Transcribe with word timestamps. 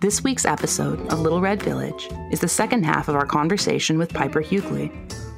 This 0.00 0.24
week's 0.24 0.46
episode 0.46 1.00
of 1.12 1.20
Little 1.20 1.40
Red 1.40 1.62
Village 1.62 2.08
is 2.30 2.40
the 2.40 2.48
second 2.48 2.84
half 2.84 3.08
of 3.08 3.14
our 3.14 3.26
conversation 3.26 3.98
with 3.98 4.14
Piper 4.14 4.42
Huguley, 4.42 4.90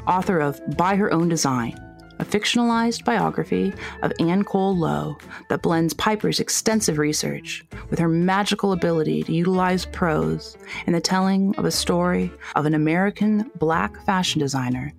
author 0.07 0.39
of 0.39 0.61
By 0.77 0.95
Her 0.95 1.13
Own 1.13 1.29
Design, 1.29 1.77
a 2.21 2.25
fictionalized 2.25 3.05
biography 3.05 3.73
of 4.03 4.13
Ann 4.21 4.45
Cole 4.45 4.77
Lowe 4.77 5.19
that 5.49 5.63
blends 5.63 5.95
Piper's 5.95 6.39
extensive 6.39 6.99
research 6.99 7.65
with 7.89 7.99
her 7.99 8.09
magical 8.09 8.73
ability 8.73 9.25
to 9.25 9.33
utilize 9.33 9.87
prose 9.87 10.57
in 10.87 10.93
the 10.93 11.01
telling 11.01 11.57
of 11.57 11.65
a 11.65 11.71
story 11.71 12.31
of 12.55 12.65
an 12.65 12.75
American 12.75 13.51
black 13.59 14.01
fashion 14.05 14.39
designer 14.39 14.93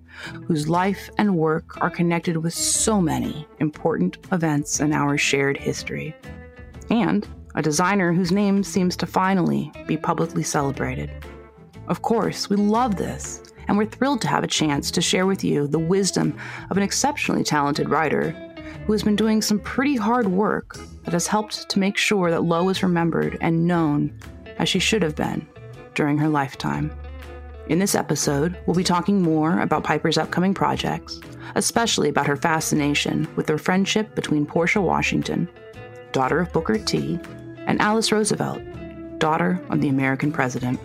whose 0.44 0.68
life 0.68 1.08
and 1.16 1.36
work 1.36 1.80
are 1.80 1.88
connected 1.88 2.36
with 2.36 2.52
so 2.52 3.00
many 3.00 3.46
important 3.60 4.18
events 4.32 4.80
in 4.80 4.92
our 4.92 5.16
shared 5.16 5.56
history. 5.56 6.14
And 6.92 7.26
a 7.54 7.62
designer 7.62 8.12
whose 8.12 8.30
name 8.30 8.62
seems 8.62 8.96
to 8.98 9.06
finally 9.06 9.72
be 9.86 9.96
publicly 9.96 10.42
celebrated. 10.42 11.10
Of 11.88 12.02
course, 12.02 12.50
we 12.50 12.56
love 12.56 12.96
this 12.96 13.42
and 13.66 13.78
we're 13.78 13.86
thrilled 13.86 14.20
to 14.20 14.28
have 14.28 14.44
a 14.44 14.48
chance 14.48 14.90
to 14.90 15.00
share 15.00 15.24
with 15.24 15.42
you 15.42 15.66
the 15.66 15.78
wisdom 15.78 16.36
of 16.68 16.76
an 16.76 16.82
exceptionally 16.82 17.44
talented 17.44 17.88
writer 17.88 18.32
who 18.84 18.92
has 18.92 19.02
been 19.02 19.16
doing 19.16 19.40
some 19.40 19.58
pretty 19.58 19.96
hard 19.96 20.28
work 20.28 20.76
that 21.04 21.14
has 21.14 21.26
helped 21.26 21.66
to 21.70 21.78
make 21.78 21.96
sure 21.96 22.30
that 22.30 22.44
Lowe 22.44 22.68
is 22.68 22.82
remembered 22.82 23.38
and 23.40 23.66
known 23.66 24.12
as 24.58 24.68
she 24.68 24.78
should 24.78 25.02
have 25.02 25.16
been 25.16 25.46
during 25.94 26.18
her 26.18 26.28
lifetime. 26.28 26.92
In 27.68 27.78
this 27.78 27.94
episode, 27.94 28.58
we'll 28.66 28.76
be 28.76 28.84
talking 28.84 29.22
more 29.22 29.60
about 29.60 29.84
Piper's 29.84 30.18
upcoming 30.18 30.52
projects, 30.52 31.20
especially 31.54 32.10
about 32.10 32.26
her 32.26 32.36
fascination 32.36 33.26
with 33.34 33.46
the 33.46 33.56
friendship 33.56 34.14
between 34.14 34.44
Portia 34.44 34.82
Washington, 34.82 35.48
daughter 36.12 36.40
of 36.40 36.52
Booker 36.52 36.78
T, 36.78 37.18
and 37.66 37.80
Alice 37.80 38.12
Roosevelt, 38.12 38.62
daughter 39.18 39.60
of 39.70 39.80
the 39.80 39.88
American 39.88 40.32
president. 40.32 40.78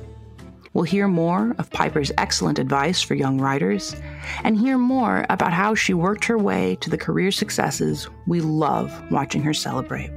We'll 0.74 0.84
hear 0.84 1.08
more 1.08 1.56
of 1.58 1.72
Piper's 1.72 2.12
excellent 2.18 2.60
advice 2.60 3.02
for 3.02 3.16
young 3.16 3.40
writers 3.40 3.96
and 4.44 4.58
hear 4.58 4.78
more 4.78 5.26
about 5.30 5.54
how 5.54 5.74
she 5.74 5.94
worked 5.94 6.26
her 6.26 6.38
way 6.38 6.76
to 6.82 6.90
the 6.90 6.98
career 6.98 7.32
successes 7.32 8.08
we 8.28 8.42
love 8.42 8.94
watching 9.12 9.42
her 9.42 9.54
celebrate. 9.54 10.12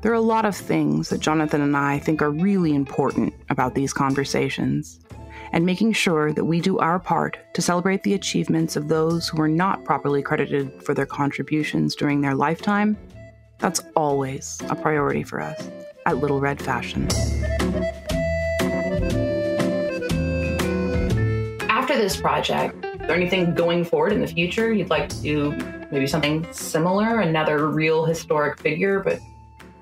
There 0.00 0.12
are 0.12 0.14
a 0.14 0.20
lot 0.20 0.44
of 0.44 0.54
things 0.54 1.08
that 1.08 1.18
Jonathan 1.18 1.60
and 1.60 1.76
I 1.76 1.98
think 1.98 2.22
are 2.22 2.30
really 2.30 2.74
important 2.74 3.34
about 3.50 3.74
these 3.74 3.92
conversations, 3.92 5.00
and 5.50 5.66
making 5.66 5.94
sure 5.94 6.32
that 6.32 6.44
we 6.44 6.60
do 6.60 6.78
our 6.78 7.00
part 7.00 7.38
to 7.54 7.62
celebrate 7.62 8.04
the 8.04 8.14
achievements 8.14 8.76
of 8.76 8.86
those 8.86 9.28
who 9.28 9.40
are 9.40 9.48
not 9.48 9.84
properly 9.84 10.22
credited 10.22 10.82
for 10.82 10.94
their 10.94 11.06
contributions 11.06 11.96
during 11.96 12.20
their 12.20 12.34
lifetime, 12.34 12.96
that's 13.58 13.80
always 13.96 14.58
a 14.68 14.76
priority 14.76 15.22
for 15.22 15.40
us 15.40 15.68
at 16.06 16.18
Little 16.18 16.40
Red 16.40 16.60
Fashion. 16.60 17.08
after 21.88 22.02
this 22.02 22.20
project, 22.20 22.84
is 22.84 22.98
there 22.98 23.16
anything 23.16 23.54
going 23.54 23.82
forward 23.82 24.12
in 24.12 24.20
the 24.20 24.26
future 24.26 24.70
you'd 24.74 24.90
like 24.90 25.08
to 25.08 25.22
do? 25.22 25.52
Maybe 25.90 26.06
something 26.06 26.46
similar, 26.52 27.20
another 27.20 27.68
real 27.68 28.04
historic 28.04 28.60
figure, 28.60 29.00
but 29.00 29.18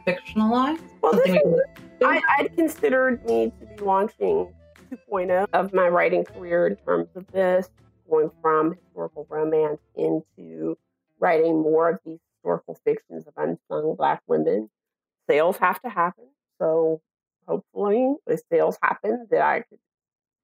fictionalized? 0.07 0.83
Well, 1.03 1.15
this 1.15 1.31
is, 1.31 1.61
I, 2.05 2.23
I'd 2.39 2.55
considered 2.55 3.25
me 3.27 3.53
to 3.59 3.67
be 3.67 3.83
launching 3.83 4.53
2.0 4.93 5.49
of 5.53 5.75
my 5.75 5.89
writing 5.89 6.25
career 6.25 6.69
in 6.69 6.77
terms 6.77 7.09
of 7.17 7.27
this, 7.33 7.71
going 8.09 8.31
from 8.41 8.77
historical 8.77 9.27
romance 9.29 9.81
into 9.97 10.79
writing 11.19 11.61
more 11.61 11.91
of 11.91 11.99
these 12.07 12.21
historical 12.47 12.79
fictions 12.85 13.27
of 13.27 13.35
unsung 13.37 13.97
Black 13.97 14.23
women. 14.27 14.71
Sales 15.29 15.57
have 15.59 15.81
to 15.83 15.89
happen. 15.89 16.27
So 16.61 17.01
hopefully, 17.47 18.15
if 18.27 18.41
sales 18.51 18.79
happen, 18.83 19.27
that 19.31 19.41
I 19.41 19.61
could 19.61 19.79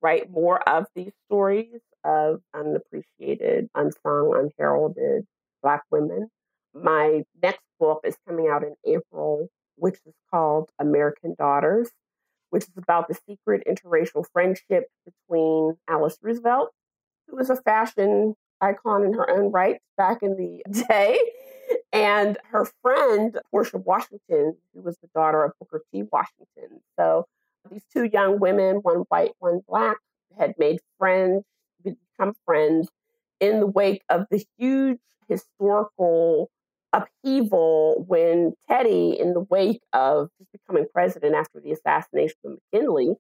write 0.00 0.31
more 0.31 0.67
of 0.69 0.86
these 0.94 1.12
stories 1.27 1.81
of 2.05 2.41
unappreciated, 2.54 3.69
unsung, 3.75 4.34
unheralded 4.37 5.25
Black 5.62 5.82
women. 5.91 6.28
My 6.75 7.22
next 7.41 7.62
book 7.78 8.00
is 8.04 8.16
coming 8.27 8.48
out 8.50 8.65
in 8.65 8.75
April, 8.84 9.48
which 9.77 9.98
is 10.06 10.15
called 10.31 10.71
American 10.81 11.34
Daughters, 11.38 11.91
which 12.50 12.65
is 12.65 12.77
about 12.77 13.09
the 13.09 13.16
secret 13.28 13.62
interracial 13.69 14.25
friendship 14.32 14.87
between 15.04 15.75
Alice 15.88 16.19
Roosevelt, 16.21 16.71
who 17.28 17.37
was 17.37 17.50
a 17.50 17.56
fashion 17.56 18.34
icon 18.60 19.04
in 19.04 19.12
her 19.15 19.28
own 19.31 19.53
right 19.53 19.81
back 19.97 20.22
in 20.22 20.37
the 20.37 20.62
day, 20.88 21.19
and 21.92 22.38
her 22.50 22.66
friend, 22.82 23.38
Portia 23.50 23.78
Washington, 23.78 24.56
who 24.75 24.82
was 24.82 24.97
the 24.98 25.08
daughter 25.14 25.44
of 25.44 25.53
Booker 25.58 25.82
T. 25.92 26.04
Washington. 26.10 26.80
So 26.98 27.26
these 27.70 27.84
two 27.92 28.04
young 28.04 28.41
women, 28.41 28.76
one 28.76 29.04
white, 29.08 29.32
one 29.38 29.60
black, 29.69 29.98
had 30.38 30.54
made 30.58 30.80
friends, 30.98 31.44
become 31.84 32.34
friends 32.47 32.88
in 33.41 33.60
the 33.60 33.66
wake 33.66 34.03
of 34.08 34.26
the 34.30 34.44
huge 34.56 35.00
historical 35.28 36.50
upheaval 36.92 38.04
when 38.06 38.54
Teddy, 38.69 39.19
in 39.19 39.32
the 39.34 39.41
wake 39.41 39.82
of 39.92 40.28
just 40.38 40.53
becoming 40.53 40.86
president 40.92 41.34
after 41.34 41.60
the 41.60 41.72
assassination 41.72 42.36
of 42.44 42.59
McKinley, 42.72 43.16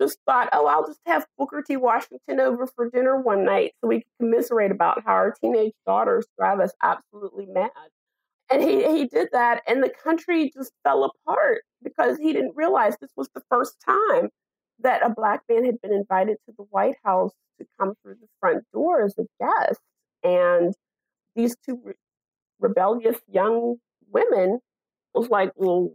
just 0.00 0.18
thought, 0.26 0.48
oh, 0.52 0.66
I'll 0.66 0.86
just 0.86 1.00
have 1.06 1.26
Booker 1.36 1.62
T. 1.62 1.76
Washington 1.76 2.40
over 2.40 2.66
for 2.66 2.88
dinner 2.88 3.20
one 3.20 3.44
night 3.44 3.72
so 3.80 3.88
we 3.88 4.02
can 4.02 4.10
commiserate 4.20 4.70
about 4.70 5.02
how 5.04 5.12
our 5.12 5.32
teenage 5.32 5.74
daughters 5.86 6.26
drive 6.38 6.60
us 6.60 6.72
absolutely 6.82 7.46
mad. 7.46 7.70
And 8.50 8.62
he, 8.62 8.84
he 8.84 9.04
did 9.06 9.28
that, 9.32 9.62
and 9.66 9.82
the 9.82 9.90
country 9.90 10.50
just 10.54 10.72
fell 10.82 11.04
apart 11.04 11.62
because 11.82 12.16
he 12.18 12.32
didn't 12.32 12.56
realize 12.56 12.96
this 12.96 13.12
was 13.16 13.28
the 13.34 13.42
first 13.50 13.76
time 13.84 14.30
that 14.80 15.04
a 15.04 15.10
black 15.10 15.42
man 15.48 15.64
had 15.64 15.80
been 15.82 15.92
invited 15.92 16.38
to 16.46 16.54
the 16.56 16.64
White 16.70 16.96
House 17.04 17.32
to 17.58 17.66
come 17.78 17.94
through 18.02 18.14
the 18.14 18.28
front 18.40 18.64
door 18.72 19.04
as 19.04 19.14
a 19.18 19.24
guest. 19.40 19.80
And 20.22 20.74
these 21.34 21.56
two 21.64 21.80
re- 21.84 21.94
rebellious 22.60 23.18
young 23.30 23.76
women 24.10 24.60
was 25.14 25.28
like, 25.28 25.52
well, 25.56 25.92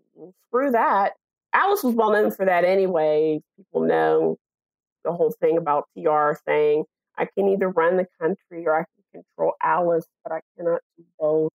screw 0.48 0.72
that. 0.72 1.14
Alice 1.54 1.84
was 1.84 1.96
well 1.96 2.12
known 2.12 2.32
for 2.32 2.46
that 2.46 2.66
anyway. 2.66 3.42
People 3.58 3.82
know 3.82 4.38
the 5.04 5.12
whole 5.12 5.34
thing 5.40 5.58
about 5.58 5.88
TR 5.96 6.34
saying, 6.46 6.84
I 7.18 7.26
can 7.26 7.48
either 7.50 7.70
run 7.70 7.98
the 7.98 8.08
country 8.20 8.66
or 8.66 8.76
I 8.76 8.84
can 8.84 9.22
control 9.22 9.54
Alice, 9.62 10.06
but 10.24 10.34
I 10.34 10.42
cannot 10.58 10.82
do 10.98 11.04
both 11.20 11.52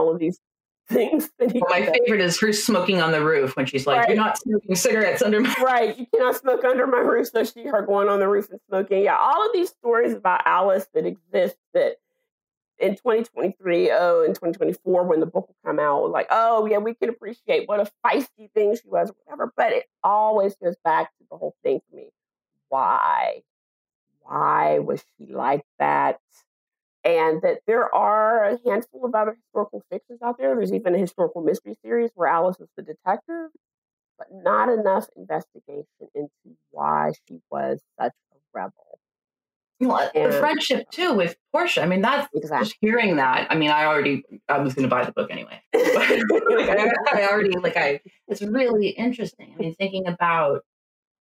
all 0.00 0.10
of 0.10 0.18
these 0.18 0.40
things. 0.88 1.30
That 1.38 1.52
well, 1.52 1.62
my 1.68 1.86
favorite 1.86 2.20
is 2.20 2.40
her 2.40 2.52
smoking 2.52 3.00
on 3.00 3.12
the 3.12 3.24
roof 3.24 3.56
when 3.56 3.66
she's 3.66 3.86
like, 3.86 4.00
right. 4.00 4.08
"You're 4.08 4.16
not 4.16 4.38
smoking 4.38 4.74
cigarettes 4.74 5.22
under 5.22 5.40
my 5.40 5.54
right. 5.62 5.98
You 5.98 6.06
cannot 6.12 6.36
smoke 6.36 6.64
under 6.64 6.86
my 6.86 6.98
roof." 6.98 7.28
So 7.28 7.44
she 7.44 7.64
her 7.64 7.82
going 7.82 8.08
on 8.08 8.18
the 8.18 8.28
roof 8.28 8.50
and 8.50 8.60
smoking. 8.68 9.04
Yeah, 9.04 9.16
all 9.16 9.44
of 9.46 9.52
these 9.52 9.70
stories 9.70 10.14
about 10.14 10.42
Alice 10.46 10.86
that 10.94 11.06
exist 11.06 11.56
that 11.74 11.96
in 12.78 12.92
2023, 12.92 13.90
oh, 13.92 14.22
in 14.22 14.30
2024, 14.30 15.04
when 15.04 15.20
the 15.20 15.26
book 15.26 15.48
will 15.48 15.56
come 15.64 15.78
out, 15.78 16.10
like, 16.10 16.26
oh 16.30 16.66
yeah, 16.66 16.78
we 16.78 16.94
can 16.94 17.10
appreciate 17.10 17.68
what 17.68 17.80
a 17.80 17.90
feisty 18.04 18.50
thing 18.54 18.74
she 18.74 18.88
was, 18.88 19.10
or 19.10 19.14
whatever. 19.24 19.52
But 19.56 19.72
it 19.72 19.84
always 20.02 20.56
goes 20.56 20.76
back 20.82 21.16
to 21.18 21.24
the 21.30 21.36
whole 21.36 21.54
thing 21.62 21.80
for 21.88 21.96
me. 21.96 22.08
Why? 22.68 23.42
Why 24.22 24.78
was 24.78 25.04
she 25.18 25.32
like 25.32 25.64
that? 25.78 26.20
And 27.04 27.40
that 27.42 27.60
there 27.66 27.94
are 27.94 28.44
a 28.44 28.58
handful 28.66 29.04
of 29.04 29.14
other 29.14 29.34
historical 29.34 29.82
fictions 29.90 30.20
out 30.22 30.36
there. 30.38 30.54
There's 30.54 30.72
even 30.72 30.94
a 30.94 30.98
historical 30.98 31.42
mystery 31.42 31.76
series 31.82 32.10
where 32.14 32.28
Alice 32.28 32.60
is 32.60 32.68
the 32.76 32.82
detective, 32.82 33.50
but 34.18 34.28
not 34.30 34.68
enough 34.68 35.06
investigation 35.16 35.86
into 36.14 36.56
why 36.70 37.12
she 37.26 37.38
was 37.50 37.80
such 37.98 38.12
a 38.32 38.36
rebel. 38.52 38.98
Well, 39.80 40.10
and, 40.14 40.30
the 40.30 40.38
friendship 40.38 40.90
too 40.90 41.14
with 41.14 41.36
Portia. 41.52 41.82
I 41.82 41.86
mean, 41.86 42.02
that's 42.02 42.28
exactly. 42.34 42.66
just 42.66 42.76
hearing 42.82 43.16
that. 43.16 43.46
I 43.50 43.54
mean, 43.54 43.70
I 43.70 43.86
already 43.86 44.22
I 44.46 44.58
was 44.58 44.74
going 44.74 44.86
to 44.86 44.94
buy 44.94 45.06
the 45.06 45.12
book 45.12 45.30
anyway. 45.30 45.58
like, 45.74 46.68
I, 46.68 46.90
I 47.14 47.28
already 47.30 47.56
like 47.58 47.78
I. 47.78 48.00
It's 48.28 48.42
really 48.42 48.90
interesting. 48.90 49.54
I 49.54 49.62
mean, 49.62 49.74
thinking 49.74 50.06
about 50.06 50.64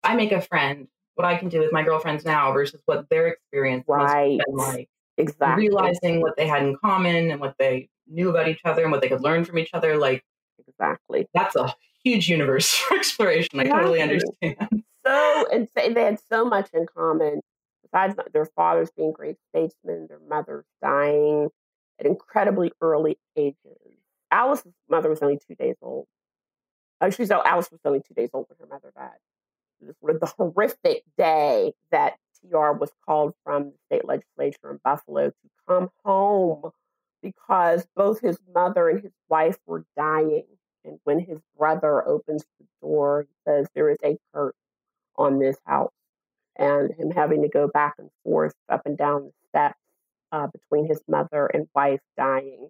I 0.03 0.17
make 0.17 0.33
a 0.33 0.41
friend, 0.41 0.89
what 1.15 1.25
I 1.25 1.37
can 1.37 1.49
do 1.49 1.61
with 1.61 1.73
my 1.73 1.85
girlfriends 1.85 2.25
now 2.25 2.53
versus 2.53 2.83
what 2.85 3.09
their 3.11 3.29
experience 3.29 3.85
right. 3.87 4.41
like 4.49 4.89
Exactly. 5.19 5.69
Realizing 5.69 6.21
what 6.21 6.37
they 6.37 6.47
had 6.47 6.63
in 6.63 6.77
common 6.77 7.31
and 7.31 7.41
what 7.41 7.55
they 7.59 7.89
knew 8.07 8.31
about 8.31 8.49
each 8.49 8.61
other 8.65 8.83
and 8.83 8.93
what 8.93 9.01
they 9.01 9.09
could 9.09 9.21
learn 9.21 9.45
from 9.45 9.59
each 9.59 9.71
other. 9.75 9.97
Like, 9.97 10.25
exactly. 10.67 11.29
That's 11.35 11.57
a 11.57 11.75
huge 12.03 12.29
universe 12.29 12.75
for 12.75 12.97
exploration. 12.97 13.61
I 13.61 13.65
totally 13.65 14.01
understand. 14.01 14.85
So, 15.05 15.47
and 15.53 15.69
they 15.75 16.05
had 16.05 16.19
so 16.29 16.45
much 16.45 16.71
in 16.73 16.87
common. 16.87 17.41
Besides 17.83 18.17
their 18.35 18.45
fathers 18.45 18.91
being 18.95 19.13
great 19.13 19.37
statesmen, 19.49 20.09
their 20.09 20.21
mothers 20.29 20.67
dying 20.83 21.49
at 21.99 22.05
incredibly 22.05 22.71
early 22.83 23.19
ages. 23.35 23.57
Alice's 24.31 24.75
mother 24.91 25.09
was 25.09 25.23
only 25.23 25.39
two 25.39 25.55
days 25.55 25.77
old. 25.81 26.07
Oh, 27.01 27.09
she's 27.09 27.31
oh, 27.31 27.43
Alice 27.45 27.71
was 27.71 27.81
only 27.85 28.01
two 28.01 28.13
days 28.13 28.29
old 28.35 28.47
when 28.49 28.59
her 28.59 28.75
mother 28.75 28.93
died. 28.95 29.11
This 29.81 29.97
was 30.03 30.19
the 30.21 30.27
horrific 30.27 31.05
day 31.17 31.73
that 31.91 32.17
TR 32.41 32.73
was 32.73 32.91
called 33.05 33.35
from 33.45 33.65
the 33.65 33.75
state 33.87 34.05
legislature 34.05 34.71
in 34.71 34.81
Buffalo 34.85 35.31
to 35.31 35.49
come 35.69 35.91
home 36.05 36.71
because 37.23 37.87
both 37.97 38.21
his 38.21 38.39
mother 38.55 38.89
and 38.89 39.03
his 39.03 39.13
wife 39.29 39.59
were 39.67 39.85
dying. 39.97 40.47
And 40.85 40.99
when 41.05 41.21
his 41.21 41.39
brother 41.57 42.07
opens 42.07 42.45
the 42.59 42.67
door. 42.81 43.27
He 43.29 43.35
says, 43.47 43.69
There 43.75 43.91
is 43.91 43.99
a 44.05 44.17
curse 44.33 44.55
on 45.17 45.39
this 45.39 45.57
house. 45.65 45.93
And 46.57 46.93
him 46.95 47.11
having 47.11 47.43
to 47.43 47.49
go 47.49 47.69
back 47.69 47.95
and 47.99 48.11
forth 48.25 48.55
up 48.69 48.83
and 48.85 48.97
down 48.97 49.25
the 49.25 49.33
steps 49.49 49.79
uh, 50.33 50.49
between 50.49 50.87
his 50.87 51.01
mother 51.07 51.47
and 51.47 51.69
wife 51.75 52.01
dying. 52.17 52.69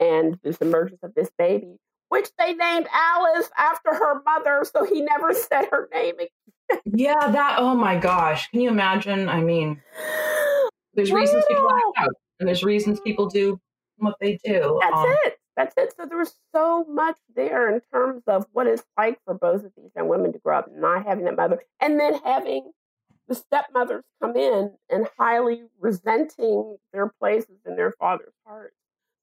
And 0.00 0.38
this 0.42 0.58
emergence 0.58 1.00
of 1.02 1.14
this 1.14 1.30
baby, 1.38 1.76
which 2.08 2.28
they 2.38 2.54
named 2.54 2.86
Alice 2.92 3.50
after 3.58 3.94
her 3.94 4.22
mother, 4.24 4.64
so 4.64 4.84
he 4.84 5.00
never 5.00 5.32
said 5.34 5.66
her 5.70 5.88
name 5.92 6.14
again. 6.14 6.80
yeah, 6.86 7.30
that, 7.30 7.56
oh 7.58 7.74
my 7.74 7.96
gosh. 7.96 8.50
Can 8.50 8.60
you 8.60 8.70
imagine? 8.70 9.28
I 9.28 9.40
mean, 9.40 9.80
there's 10.94 11.12
reasons 11.12 11.44
people 11.48 11.70
act 11.70 11.84
out, 11.98 12.14
and 12.40 12.48
there's 12.48 12.64
reasons 12.64 13.00
people 13.00 13.28
do 13.28 13.60
what 13.98 14.14
they 14.20 14.38
do. 14.44 14.78
That's 14.82 14.96
um, 14.96 15.16
it. 15.24 15.38
That's 15.56 15.74
it. 15.76 15.94
So 15.96 16.06
there's 16.06 16.34
so 16.52 16.84
much 16.88 17.16
there 17.36 17.72
in 17.72 17.80
terms 17.92 18.22
of 18.26 18.46
what 18.52 18.66
it's 18.66 18.82
like 18.98 19.18
for 19.24 19.34
both 19.34 19.64
of 19.64 19.72
these 19.76 19.90
young 19.94 20.08
women 20.08 20.32
to 20.32 20.38
grow 20.38 20.58
up 20.58 20.70
not 20.74 21.06
having 21.06 21.24
that 21.24 21.36
mother, 21.36 21.62
and 21.80 21.98
then 22.00 22.14
having 22.24 22.72
the 23.28 23.34
stepmothers 23.34 24.04
come 24.20 24.36
in 24.36 24.72
and 24.90 25.08
highly 25.18 25.62
resenting 25.80 26.76
their 26.92 27.08
places 27.20 27.56
in 27.66 27.76
their 27.76 27.92
father's 27.92 28.34
heart. 28.46 28.74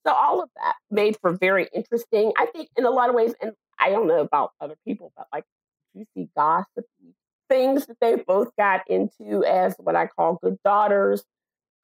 So 0.05 0.13
all 0.13 0.41
of 0.41 0.49
that 0.55 0.75
made 0.89 1.17
for 1.21 1.31
very 1.31 1.69
interesting, 1.73 2.33
I 2.37 2.47
think, 2.47 2.69
in 2.75 2.85
a 2.85 2.89
lot 2.89 3.09
of 3.09 3.15
ways. 3.15 3.33
And 3.41 3.53
I 3.79 3.89
don't 3.89 4.07
know 4.07 4.19
about 4.19 4.51
other 4.59 4.75
people, 4.85 5.11
but 5.15 5.27
like 5.31 5.45
juicy 5.95 6.29
gossip 6.35 6.85
things 7.51 7.85
that 7.87 7.97
they 7.99 8.15
both 8.15 8.55
got 8.57 8.81
into 8.89 9.43
as 9.43 9.75
what 9.77 9.95
I 9.95 10.07
call 10.07 10.39
good 10.41 10.57
daughters, 10.63 11.23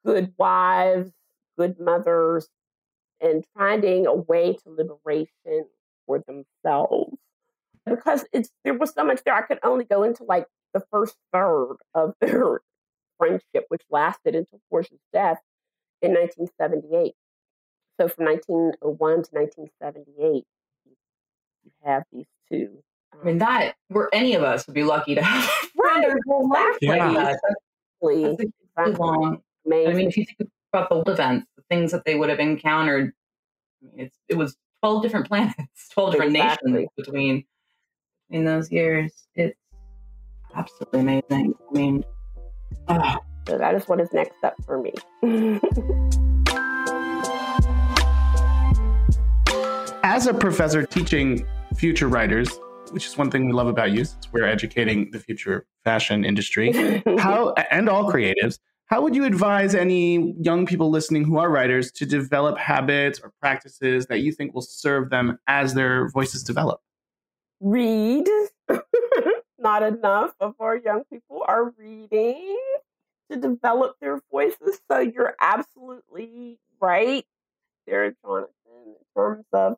good 0.04 0.32
wives, 0.38 1.10
good 1.58 1.78
mothers, 1.78 2.48
and 3.20 3.44
finding 3.56 4.06
a 4.06 4.14
way 4.14 4.54
to 4.54 4.70
liberation 4.70 5.66
for 6.06 6.24
themselves. 6.26 7.18
Because 7.84 8.24
it's 8.32 8.50
there 8.64 8.74
was 8.74 8.94
so 8.94 9.04
much 9.04 9.20
there, 9.24 9.34
I 9.34 9.42
could 9.42 9.58
only 9.62 9.84
go 9.84 10.02
into 10.04 10.24
like 10.24 10.46
the 10.72 10.82
first 10.90 11.16
third 11.32 11.76
of 11.94 12.14
their 12.20 12.60
friendship, 13.18 13.66
which 13.68 13.82
lasted 13.90 14.34
until 14.34 14.60
Portia's 14.70 15.00
death 15.12 15.40
in 16.00 16.12
1978. 16.12 17.14
So 17.98 18.06
from 18.06 18.26
1901 18.26 18.96
to 18.96 19.30
1978, 19.32 20.44
you 21.64 21.72
have 21.84 22.04
these 22.12 22.26
two. 22.48 22.78
Um, 23.12 23.18
I 23.20 23.24
mean, 23.24 23.38
that 23.38 23.74
were 23.90 24.08
any 24.12 24.34
of 24.34 24.44
us 24.44 24.66
would 24.68 24.74
be 24.74 24.84
lucky 24.84 25.16
to 25.16 25.22
have 25.24 25.50
right, 25.76 26.04
exactly. 26.04 26.88
like 26.88 27.14
that. 27.14 27.40
That's, 28.00 28.50
that's 28.76 28.98
long. 29.00 29.42
Amazing. 29.66 29.90
I 29.90 29.94
mean, 29.94 30.08
if 30.08 30.16
you 30.16 30.24
think 30.24 30.50
about 30.72 31.04
the 31.06 31.12
events, 31.12 31.48
the 31.56 31.64
things 31.68 31.90
that 31.90 32.04
they 32.04 32.14
would 32.14 32.28
have 32.28 32.38
encountered, 32.38 33.12
I 33.82 33.86
mean, 33.86 34.06
it's, 34.06 34.16
it 34.28 34.36
was 34.36 34.56
12 34.82 35.02
different 35.02 35.26
planets, 35.26 35.56
12 35.92 36.12
different 36.12 36.36
exactly. 36.36 36.72
nations 36.72 36.88
between 36.96 37.44
in 38.30 38.44
those 38.44 38.70
years. 38.70 39.26
It's 39.34 39.58
absolutely 40.54 41.00
amazing. 41.00 41.54
I 41.68 41.72
mean, 41.72 42.04
oh. 42.86 43.16
so 43.48 43.58
that 43.58 43.74
is 43.74 43.88
what 43.88 44.00
is 44.00 44.12
next 44.12 44.44
up 44.44 44.54
for 44.64 44.80
me. 44.80 44.92
As 50.18 50.26
a 50.26 50.34
professor 50.34 50.84
teaching 50.84 51.46
future 51.76 52.08
writers, 52.08 52.58
which 52.90 53.06
is 53.06 53.16
one 53.16 53.30
thing 53.30 53.46
we 53.46 53.52
love 53.52 53.68
about 53.68 53.92
you, 53.92 54.04
since 54.04 54.32
we're 54.32 54.46
educating 54.46 55.12
the 55.12 55.20
future 55.20 55.64
fashion 55.84 56.24
industry, 56.24 56.72
how 57.18 57.54
and 57.70 57.88
all 57.88 58.10
creatives, 58.10 58.58
how 58.86 59.00
would 59.00 59.14
you 59.14 59.24
advise 59.24 59.76
any 59.76 60.34
young 60.40 60.66
people 60.66 60.90
listening 60.90 61.22
who 61.22 61.38
are 61.38 61.48
writers 61.48 61.92
to 61.92 62.04
develop 62.04 62.58
habits 62.58 63.20
or 63.20 63.32
practices 63.40 64.06
that 64.06 64.18
you 64.18 64.32
think 64.32 64.54
will 64.54 64.60
serve 64.60 65.08
them 65.10 65.38
as 65.46 65.74
their 65.74 66.08
voices 66.08 66.42
develop? 66.42 66.80
Read. 67.60 68.26
Not 69.60 69.84
enough 69.84 70.32
of 70.40 70.56
our 70.58 70.76
young 70.76 71.04
people 71.12 71.44
are 71.46 71.72
reading 71.78 72.58
to 73.30 73.36
develop 73.38 73.94
their 74.00 74.20
voices. 74.32 74.80
So 74.90 74.98
you're 74.98 75.36
absolutely 75.40 76.58
right 76.80 77.24
there, 77.86 78.16
Jonathan, 78.24 78.48
in 78.84 78.94
terms 79.14 79.44
of 79.52 79.76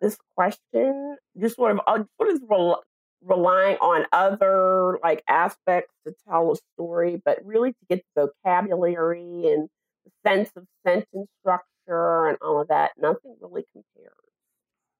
this 0.00 0.16
question. 0.36 1.16
Just 1.38 1.56
sort 1.56 1.72
of, 1.72 1.80
uh, 1.86 2.04
what 2.16 2.28
is 2.28 2.40
of 2.50 2.76
relying 3.22 3.76
on 3.76 4.06
other 4.12 4.98
like 5.02 5.22
aspects 5.28 5.92
to 6.06 6.14
tell 6.28 6.52
a 6.52 6.56
story, 6.74 7.20
but 7.24 7.38
really 7.44 7.72
to 7.72 7.78
get 7.88 8.04
the 8.16 8.28
vocabulary 8.44 9.46
and 9.46 9.68
the 10.04 10.10
sense 10.26 10.50
of 10.56 10.64
sentence 10.86 11.28
structure 11.40 12.28
and 12.28 12.38
all 12.40 12.60
of 12.60 12.68
that, 12.68 12.92
nothing 12.96 13.36
really 13.40 13.64
compares 13.72 14.14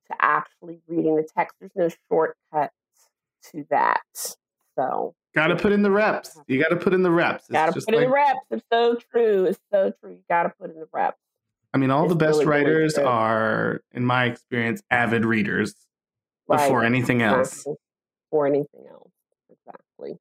to 0.09 0.17
actually 0.21 0.81
reading 0.87 1.17
the 1.17 1.27
text. 1.37 1.57
There's 1.61 1.73
no 1.75 1.89
shortcuts 2.11 2.75
to 3.53 3.65
that. 3.71 4.03
So 4.77 5.15
got 5.35 5.49
to 5.49 5.57
put 5.57 5.73
in 5.73 5.83
the 5.83 5.91
reps. 5.91 6.37
Uh-huh. 6.37 6.45
You 6.47 6.61
got 6.61 6.69
to 6.69 6.77
put 6.77 6.93
in 6.93 7.03
the 7.03 7.11
reps. 7.11 7.49
Got 7.49 7.67
to 7.67 7.73
put 7.73 7.89
like, 7.89 7.97
in 7.97 8.03
the 8.03 8.09
reps. 8.09 8.41
It's 8.51 8.65
so 8.73 8.97
true. 9.11 9.47
It's 9.47 9.61
so 9.73 9.93
true. 10.01 10.13
You 10.13 10.23
got 10.29 10.45
to 10.45 10.53
put 10.61 10.71
in 10.71 10.79
the 10.79 10.89
reps. 10.93 11.19
I 11.73 11.79
mean, 11.79 11.91
all 11.91 12.05
it's 12.05 12.13
the 12.13 12.17
best 12.17 12.41
really, 12.41 12.47
writers 12.47 12.97
really 12.97 13.09
are, 13.09 13.81
in 13.93 14.05
my 14.05 14.25
experience, 14.25 14.83
avid 14.91 15.25
readers 15.25 15.75
right. 16.49 16.59
before 16.59 16.85
anything 16.85 17.23
else 17.23 17.65
or 18.31 18.47
anything 18.47 18.87
else. 18.89 19.11
Exactly. 19.49 20.19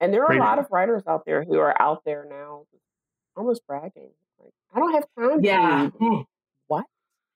And 0.00 0.12
there 0.12 0.24
are 0.24 0.32
a 0.32 0.38
lot 0.38 0.58
of 0.58 0.66
writers 0.70 1.02
out 1.08 1.24
there 1.26 1.42
who 1.42 1.58
are 1.58 1.80
out 1.80 2.04
there 2.04 2.26
now 2.28 2.64
almost 3.36 3.66
bragging. 3.66 4.10
Like, 4.40 4.52
I 4.74 4.78
don't 4.78 4.92
have 4.92 5.04
time 5.18 5.42
yeah. 5.42 5.90
to 5.98 6.24
What? 6.66 6.84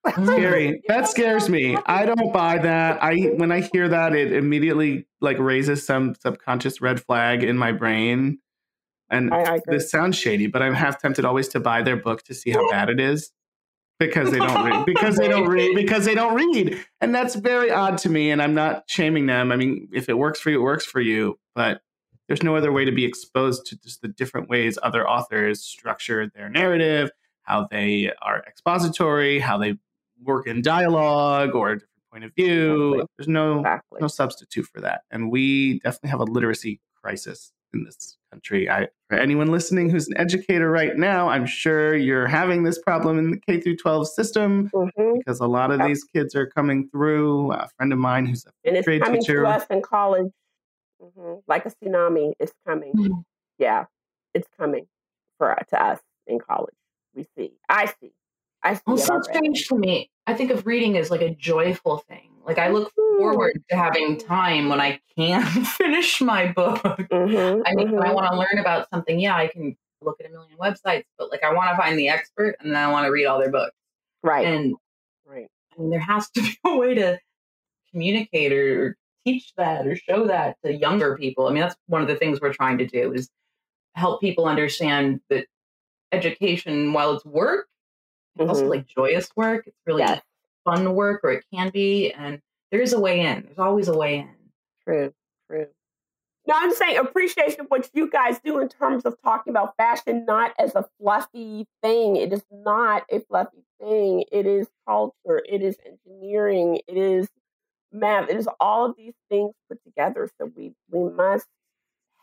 Scary. 0.12 0.82
That 0.88 1.08
scares 1.08 1.48
me. 1.48 1.76
I 1.86 2.04
don't 2.04 2.32
buy 2.32 2.58
that. 2.58 3.02
I 3.02 3.32
when 3.36 3.52
I 3.52 3.60
hear 3.60 3.88
that, 3.88 4.14
it 4.14 4.32
immediately 4.32 5.06
like 5.20 5.38
raises 5.38 5.86
some 5.86 6.14
subconscious 6.16 6.80
red 6.80 7.00
flag 7.00 7.44
in 7.44 7.56
my 7.56 7.72
brain. 7.72 8.38
And 9.12 9.32
I, 9.32 9.54
I 9.54 9.60
this 9.66 9.90
sounds 9.90 10.16
shady, 10.16 10.46
but 10.46 10.62
I'm 10.62 10.74
half 10.74 11.00
tempted 11.00 11.24
always 11.24 11.48
to 11.48 11.60
buy 11.60 11.82
their 11.82 11.96
book 11.96 12.22
to 12.24 12.34
see 12.34 12.50
how 12.50 12.68
bad 12.70 12.88
it 12.88 12.98
is 12.98 13.30
because 14.00 14.30
they 14.30 14.38
don't 14.38 14.64
read 14.64 14.86
because 14.86 15.16
they 15.16 15.28
don't 15.28 15.48
read 15.48 15.76
because 15.76 16.04
they 16.04 16.14
don't 16.14 16.34
read. 16.34 16.84
And 17.00 17.14
that's 17.14 17.34
very 17.34 17.70
odd 17.70 17.98
to 17.98 18.08
me 18.08 18.30
and 18.30 18.42
i'm 18.42 18.54
not 18.54 18.84
shaming 18.88 19.26
them. 19.26 19.52
I 19.52 19.56
mean 19.56 19.88
if 19.92 20.08
it 20.08 20.14
works 20.14 20.40
for 20.40 20.50
you 20.50 20.58
it 20.58 20.62
works 20.62 20.84
for 20.84 21.00
you 21.00 21.38
but 21.54 21.82
there's 22.26 22.42
no 22.42 22.56
other 22.56 22.72
way 22.72 22.84
to 22.84 22.92
be 22.92 23.04
exposed 23.04 23.66
to 23.66 23.78
just 23.78 24.00
the 24.00 24.08
different 24.08 24.48
ways 24.48 24.78
other 24.82 25.08
authors 25.08 25.62
structure 25.62 26.28
their 26.34 26.48
narrative 26.48 27.10
how 27.42 27.68
they 27.70 28.10
are 28.22 28.42
expository 28.48 29.38
how 29.38 29.58
they 29.58 29.74
work 30.22 30.46
in 30.46 30.62
dialogue 30.62 31.54
or 31.54 31.72
a 31.72 31.74
different 31.74 31.92
point 32.10 32.24
of 32.24 32.34
view. 32.34 32.94
Exactly. 32.94 33.08
there's 33.18 33.28
no 33.28 33.58
exactly. 33.60 33.98
no 34.00 34.08
substitute 34.08 34.66
for 34.66 34.80
that. 34.80 35.02
And 35.10 35.30
we 35.30 35.80
definitely 35.80 36.10
have 36.10 36.20
a 36.20 36.24
literacy 36.24 36.80
crisis 37.00 37.52
in 37.72 37.84
this 37.84 38.16
country. 38.32 38.68
I, 38.68 38.88
for 39.08 39.18
anyone 39.18 39.48
listening 39.48 39.90
who's 39.90 40.08
an 40.08 40.16
educator 40.16 40.70
right 40.70 40.96
now, 40.96 41.28
I'm 41.28 41.46
sure 41.46 41.94
you're 41.94 42.26
having 42.26 42.62
this 42.62 42.78
problem 42.78 43.18
in 43.18 43.30
the 43.30 43.38
K 43.38 43.60
through 43.60 43.76
12 43.76 44.08
system 44.08 44.70
mm-hmm. 44.74 45.18
because 45.18 45.40
a 45.40 45.46
lot 45.46 45.70
of 45.70 45.80
yep. 45.80 45.88
these 45.88 46.04
kids 46.04 46.34
are 46.34 46.46
coming 46.46 46.88
through. 46.88 47.52
A 47.52 47.68
friend 47.76 47.92
of 47.92 47.98
mine 47.98 48.26
who's 48.26 48.46
a 48.46 48.50
and 48.64 48.76
it's 48.76 48.86
grade 48.86 49.02
coming 49.02 49.20
teacher, 49.20 49.42
to 49.42 49.48
us 49.48 49.66
in 49.70 49.82
college, 49.82 50.32
mm-hmm. 51.00 51.40
like 51.46 51.66
a 51.66 51.70
tsunami. 51.70 52.32
It's 52.40 52.52
coming. 52.66 52.92
Mm-hmm. 52.94 53.20
Yeah, 53.58 53.84
it's 54.34 54.48
coming 54.58 54.86
for 55.38 55.54
to 55.68 55.82
us 55.82 56.00
in 56.26 56.38
college. 56.38 56.74
We 57.14 57.26
see. 57.36 57.52
I 57.68 57.86
see. 58.00 58.12
I. 58.64 58.80
Well, 58.86 58.96
so 58.96 59.20
strange 59.22 59.66
to 59.68 59.76
me. 59.76 60.10
I 60.26 60.34
think 60.34 60.50
of 60.50 60.66
reading 60.66 60.96
as 60.96 61.10
like 61.10 61.20
a 61.20 61.34
joyful 61.34 61.98
thing. 62.08 62.32
Like 62.44 62.58
I 62.58 62.68
look 62.68 62.92
forward 62.94 63.62
to 63.70 63.76
having 63.76 64.18
time 64.18 64.68
when 64.68 64.80
I 64.80 65.00
can 65.16 65.42
finish 65.64 66.20
my 66.20 66.52
book. 66.52 66.82
Mm-hmm, 66.82 67.62
I 67.64 67.74
mean, 67.74 67.88
mm-hmm. 67.88 68.02
I 68.02 68.12
want 68.12 68.30
to 68.30 68.36
learn 68.36 68.58
about 68.58 68.88
something, 68.90 69.20
yeah, 69.20 69.36
I 69.36 69.46
can 69.46 69.76
look 70.00 70.16
at 70.20 70.26
a 70.26 70.30
million 70.30 70.56
websites, 70.58 71.04
but 71.18 71.30
like 71.30 71.44
I 71.44 71.52
want 71.52 71.70
to 71.70 71.76
find 71.76 71.98
the 71.98 72.08
expert 72.08 72.56
and 72.60 72.70
then 72.70 72.82
I 72.82 72.90
want 72.90 73.06
to 73.06 73.12
read 73.12 73.26
all 73.26 73.38
their 73.38 73.50
books. 73.50 73.76
Right. 74.22 74.46
And 74.46 74.74
right. 75.24 75.46
And 75.78 75.92
there 75.92 76.00
has 76.00 76.28
to 76.30 76.42
be 76.42 76.58
a 76.64 76.76
way 76.76 76.94
to 76.94 77.18
communicate 77.92 78.52
or 78.52 78.96
teach 79.24 79.52
that 79.56 79.86
or 79.86 79.94
show 79.94 80.26
that 80.26 80.56
to 80.64 80.74
younger 80.74 81.16
people. 81.16 81.46
I 81.46 81.52
mean, 81.52 81.62
that's 81.62 81.76
one 81.86 82.02
of 82.02 82.08
the 82.08 82.16
things 82.16 82.40
we're 82.40 82.52
trying 82.52 82.78
to 82.78 82.86
do 82.86 83.12
is 83.12 83.28
help 83.94 84.20
people 84.20 84.46
understand 84.46 85.20
that 85.30 85.46
education, 86.10 86.92
while 86.92 87.12
it's 87.12 87.24
work, 87.24 87.68
mm-hmm. 88.38 88.48
also 88.48 88.66
like 88.66 88.86
joyous 88.86 89.30
work. 89.36 89.66
It's 89.66 89.76
really 89.86 90.02
yes. 90.02 90.20
fun 90.64 90.94
work 90.94 91.20
or 91.24 91.32
it 91.32 91.44
can 91.52 91.70
be 91.70 92.12
and 92.12 92.40
there's 92.70 92.92
a 92.92 93.00
way 93.00 93.20
in. 93.20 93.42
There's 93.42 93.58
always 93.58 93.88
a 93.88 93.96
way 93.96 94.18
in. 94.18 94.30
True 94.84 95.12
true. 95.52 95.66
Now 96.46 96.54
i'm 96.56 96.74
saying 96.74 96.98
appreciation 96.98 97.60
of 97.60 97.66
what 97.68 97.88
you 97.94 98.10
guys 98.10 98.40
do 98.44 98.58
in 98.58 98.68
terms 98.68 99.04
of 99.04 99.16
talking 99.22 99.52
about 99.52 99.76
fashion 99.76 100.24
not 100.26 100.52
as 100.58 100.74
a 100.74 100.84
fluffy 100.98 101.66
thing. 101.82 102.16
It 102.16 102.32
is 102.32 102.42
not 102.50 103.04
a 103.10 103.20
fluffy 103.20 103.64
thing. 103.80 104.24
It 104.32 104.46
is 104.46 104.68
culture. 104.86 105.42
It 105.48 105.62
is 105.62 105.76
engineering. 105.86 106.80
It 106.88 106.96
is 106.96 107.28
math. 107.92 108.28
It 108.28 108.36
is 108.36 108.48
all 108.58 108.86
of 108.86 108.96
these 108.96 109.14
things 109.30 109.52
put 109.68 109.82
together. 109.84 110.28
So 110.38 110.50
we 110.56 110.72
we 110.90 111.10
must 111.10 111.46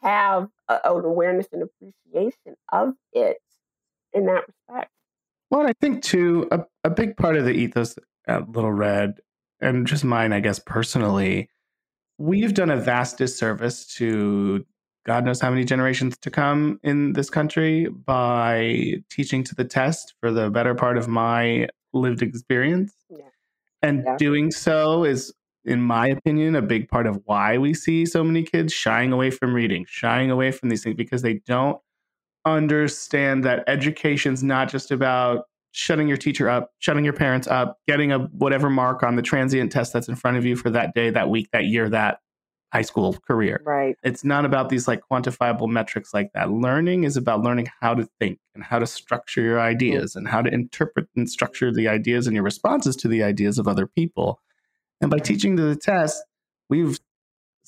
have 0.01 0.50
a, 0.68 0.80
an 0.86 1.06
awareness 1.06 1.48
and 1.51 1.63
appreciation 1.63 2.56
of 2.72 2.94
it 3.13 3.38
in 4.13 4.25
that 4.25 4.46
respect 4.48 4.92
well, 5.50 5.68
I 5.68 5.74
think 5.82 6.03
too 6.03 6.48
a, 6.51 6.62
a 6.84 6.89
big 6.89 7.18
part 7.18 7.36
of 7.36 7.46
the 7.46 7.51
ethos 7.51 7.96
at 8.27 8.50
Little 8.50 8.72
Red 8.72 9.15
and 9.62 9.86
just 9.86 10.03
mine, 10.03 10.32
I 10.32 10.39
guess, 10.39 10.60
personally, 10.60 11.50
we've 12.18 12.53
done 12.53 12.70
a 12.70 12.77
vast 12.77 13.18
disservice 13.18 13.86
to 13.96 14.65
God 15.06 15.25
knows 15.25 15.41
how 15.41 15.50
many 15.50 15.63
generations 15.63 16.18
to 16.20 16.29
come 16.29 16.79
in 16.84 17.13
this 17.13 17.29
country 17.29 17.88
by 17.88 18.96
teaching 19.10 19.44
to 19.46 19.56
the 19.56 19.63
test 19.63 20.13
for 20.20 20.32
the 20.32 20.50
better 20.50 20.75
part 20.75 20.98
of 20.98 21.08
my 21.08 21.68
lived 21.94 22.22
experience. 22.22 22.94
Yeah. 23.10 23.25
And 23.82 24.03
yeah. 24.06 24.18
doing 24.18 24.51
so 24.51 25.06
is, 25.06 25.34
in 25.65 25.82
my 25.82 26.08
opinion, 26.08 26.56
a 26.56 26.62
big 26.62 26.89
part 26.89 27.08
of 27.08 27.22
why 27.25 27.58
we 27.58 27.74
see 27.74 28.06
so 28.06 28.24
many 28.24 28.44
kids 28.44 28.74
shying 28.74 29.12
away 29.13 29.32
from 29.32 29.53
reading, 29.53 29.86
shying 29.88 30.29
away 30.29 30.51
from 30.51 30.70
these 30.70 30.84
things 30.84 30.98
because 30.98 31.22
they 31.22 31.36
don't 31.46 31.79
understand 32.46 33.43
that 33.43 33.63
education's 33.67 34.43
not 34.43 34.69
just 34.69 34.91
about 34.91 35.46
shutting 35.72 36.08
your 36.08 36.17
teacher 36.17 36.50
up, 36.50 36.72
shutting 36.79 37.03
your 37.03 37.13
parents 37.13 37.48
up, 37.48 37.77
getting 37.88 38.12
a 38.12 38.19
whatever 38.19 38.69
mark 38.69 39.03
on 39.03 39.15
the 39.15 39.22
transient 39.22 39.72
test 39.72 39.93
that's 39.93 40.08
in 40.08 40.15
front 40.15 40.38
of 40.38 40.46
you 40.46 40.55
for 40.55 40.69
that 40.69 40.93
day, 40.96 41.10
that 41.10 41.29
week, 41.29 41.50
that 41.51 41.65
year, 41.65 41.89
that 41.89 42.19
high 42.74 42.81
school 42.81 43.13
career. 43.27 43.62
Right. 43.65 43.96
It's 44.03 44.24
not 44.24 44.46
about 44.46 44.69
these 44.69 44.88
like 44.88 45.01
quantifiable 45.12 45.67
metrics 45.67 46.13
like 46.13 46.31
that. 46.34 46.51
Learning 46.51 47.03
is 47.03 47.17
about 47.17 47.41
learning 47.41 47.67
how 47.81 47.96
to 47.96 48.08
think 48.19 48.39
and 48.53 48.63
how 48.63 48.79
to 48.79 48.88
structure 48.88 49.41
your 49.41 49.60
ideas 49.60 50.15
and 50.15 50.27
how 50.27 50.41
to 50.41 50.51
interpret 50.51 51.08
and 51.15 51.29
structure 51.29 51.72
the 51.72 51.88
ideas 51.88 52.27
and 52.27 52.36
your 52.36 52.43
responses 52.43 52.96
to 52.98 53.08
the 53.08 53.24
ideas 53.24 53.58
of 53.58 53.67
other 53.67 53.88
people. 53.88 54.39
And 55.01 55.10
by 55.10 55.17
teaching 55.17 55.55
to 55.58 55.63
the 55.63 55.75
test, 55.75 56.22
we've 56.69 57.00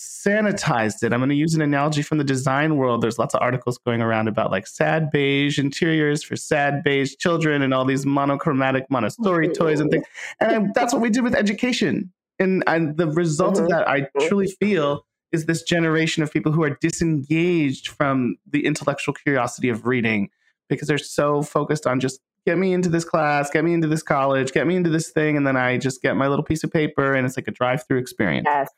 sanitized 0.02 1.04
it. 1.04 1.14
I'm 1.14 1.20
going 1.20 1.30
to 1.30 1.36
use 1.36 1.54
an 1.54 1.62
analogy 1.62 2.02
from 2.02 2.18
the 2.18 2.24
design 2.24 2.78
world. 2.78 3.02
There's 3.02 3.20
lots 3.20 3.36
of 3.36 3.42
articles 3.42 3.78
going 3.78 4.02
around 4.02 4.28
about 4.28 4.50
like 4.50 4.66
sad 4.66 5.12
beige 5.12 5.60
interiors 5.60 6.24
for 6.24 6.36
sad 6.36 6.84
beige 6.84 7.16
children 7.18 7.62
and 7.62 7.74
all 7.74 7.86
these 7.86 8.06
monochromatic 8.06 8.90
Montessori 8.90 9.50
toys 9.50 9.80
and 9.80 9.92
things. 9.92 10.06
And 10.40 10.68
I, 10.68 10.72
that's 10.74 10.92
what 10.92 11.02
we 11.02 11.10
did 11.10 11.24
with 11.24 11.36
education. 11.36 12.12
And, 12.40 12.64
and 12.66 12.98
the 12.98 13.08
result 13.08 13.56
mm-hmm. 13.56 13.66
of 13.66 13.70
that, 13.70 13.88
I 13.88 14.08
truly 14.28 14.48
feel, 14.48 15.06
is 15.32 15.46
this 15.46 15.62
generation 15.62 16.24
of 16.24 16.34
people 16.34 16.52
who 16.52 16.64
are 16.64 16.78
disengaged 16.82 17.90
from 17.90 18.38
the 18.50 18.66
intellectual 18.66 19.14
curiosity 19.14 19.70
of 19.70 19.86
reading 19.86 20.30
because 20.68 20.88
they're 20.88 20.98
so 20.98 21.44
focused 21.44 21.86
on 21.86 22.00
just 22.00 22.20
get 22.48 22.58
me 22.58 22.74
into 22.74 22.90
this 22.90 23.06
class, 23.06 23.52
get 23.52 23.64
me 23.64 23.74
into 23.74 23.88
this 23.88 24.02
college, 24.02 24.52
get 24.52 24.66
me 24.66 24.76
into 24.76 24.90
this 24.90 25.12
thing, 25.12 25.38
and 25.38 25.46
then 25.46 25.56
I 25.56 25.78
just 25.78 26.02
get 26.02 26.16
my 26.16 26.28
little 26.28 26.44
piece 26.44 26.64
of 26.64 26.72
paper 26.72 27.14
and 27.14 27.28
it's 27.28 27.38
like 27.38 27.48
a 27.48 27.52
drive-through 27.52 28.00
experience. 28.00 28.48
Yes. 28.50 28.70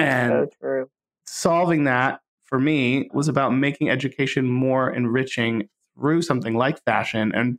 And 0.00 0.30
so 0.30 0.48
true. 0.60 0.90
solving 1.26 1.84
that 1.84 2.20
for 2.44 2.58
me 2.58 3.08
was 3.12 3.28
about 3.28 3.50
making 3.50 3.88
education 3.88 4.48
more 4.48 4.90
enriching 4.90 5.68
through 5.96 6.22
something 6.22 6.54
like 6.54 6.82
fashion 6.84 7.32
and 7.34 7.58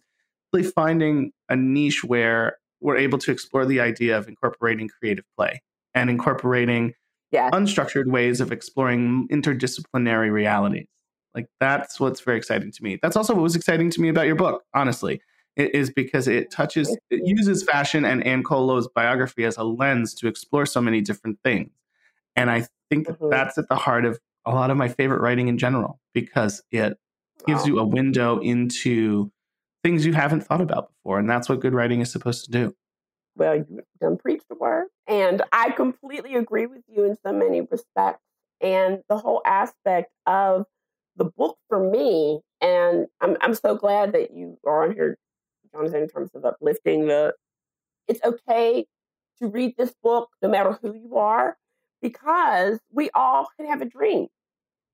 really 0.51 0.67
finding 0.67 1.31
a 1.49 1.55
niche 1.55 2.03
where 2.03 2.57
we're 2.81 2.97
able 2.97 3.17
to 3.19 3.31
explore 3.31 3.65
the 3.65 3.79
idea 3.79 4.17
of 4.17 4.27
incorporating 4.27 4.89
creative 4.89 5.25
play 5.37 5.61
and 5.93 6.09
incorporating 6.09 6.93
yes. 7.31 7.51
unstructured 7.53 8.07
ways 8.07 8.41
of 8.41 8.51
exploring 8.51 9.27
interdisciplinary 9.31 10.31
realities. 10.31 10.87
Like 11.33 11.47
that's 11.59 11.99
what's 11.99 12.19
very 12.21 12.37
exciting 12.37 12.71
to 12.71 12.83
me. 12.83 12.99
That's 13.01 13.15
also 13.15 13.33
what 13.33 13.43
was 13.43 13.55
exciting 13.55 13.89
to 13.91 14.01
me 14.01 14.09
about 14.09 14.25
your 14.25 14.35
book, 14.35 14.63
honestly. 14.73 15.21
It 15.55 15.75
is 15.75 15.91
because 15.91 16.27
it 16.27 16.51
touches, 16.51 16.95
it 17.09 17.21
uses 17.23 17.63
fashion 17.63 18.05
and 18.05 18.25
Ann 18.25 18.43
Cole 18.43 18.65
Lowe's 18.65 18.87
biography 18.87 19.45
as 19.45 19.57
a 19.57 19.63
lens 19.63 20.13
to 20.15 20.27
explore 20.27 20.65
so 20.65 20.81
many 20.81 21.01
different 21.01 21.39
things. 21.43 21.69
And 22.35 22.49
I 22.49 22.67
think 22.89 23.07
that 23.07 23.19
mm-hmm. 23.19 23.29
that's 23.29 23.57
at 23.57 23.67
the 23.69 23.75
heart 23.75 24.05
of 24.05 24.19
a 24.45 24.51
lot 24.51 24.71
of 24.71 24.77
my 24.77 24.87
favorite 24.87 25.21
writing 25.21 25.47
in 25.47 25.57
general 25.57 25.99
because 26.13 26.63
it 26.71 26.97
gives 27.45 27.61
wow. 27.61 27.67
you 27.67 27.79
a 27.79 27.85
window 27.85 28.39
into 28.39 29.31
things 29.83 30.05
you 30.05 30.13
haven't 30.13 30.41
thought 30.41 30.61
about 30.61 30.89
before. 30.89 31.19
And 31.19 31.29
that's 31.29 31.49
what 31.49 31.59
good 31.59 31.73
writing 31.73 32.01
is 32.01 32.11
supposed 32.11 32.45
to 32.45 32.51
do. 32.51 32.75
Well, 33.35 33.55
you 33.55 33.81
done 33.99 34.17
preached 34.17 34.47
the 34.49 34.55
word. 34.55 34.87
And 35.07 35.41
I 35.51 35.71
completely 35.71 36.35
agree 36.35 36.65
with 36.65 36.83
you 36.87 37.05
in 37.05 37.15
so 37.25 37.31
many 37.31 37.61
respects. 37.61 38.23
And 38.59 39.01
the 39.09 39.17
whole 39.17 39.41
aspect 39.45 40.11
of 40.25 40.65
the 41.15 41.25
book 41.25 41.57
for 41.67 41.89
me, 41.89 42.41
and 42.61 43.07
I'm, 43.19 43.37
I'm 43.41 43.55
so 43.55 43.75
glad 43.75 44.13
that 44.13 44.35
you 44.35 44.57
are 44.65 44.83
on 44.83 44.93
here, 44.93 45.17
Jonathan, 45.73 46.03
in 46.03 46.09
terms 46.09 46.29
of 46.35 46.45
uplifting 46.45 47.07
the, 47.07 47.33
it's 48.07 48.23
okay 48.23 48.85
to 49.41 49.47
read 49.47 49.75
this 49.77 49.93
book 50.03 50.29
no 50.41 50.49
matter 50.49 50.77
who 50.81 50.93
you 50.93 51.17
are 51.17 51.57
because 52.01 52.79
we 52.91 53.09
all 53.13 53.47
can 53.57 53.67
have 53.67 53.81
a 53.81 53.85
dream. 53.85 54.27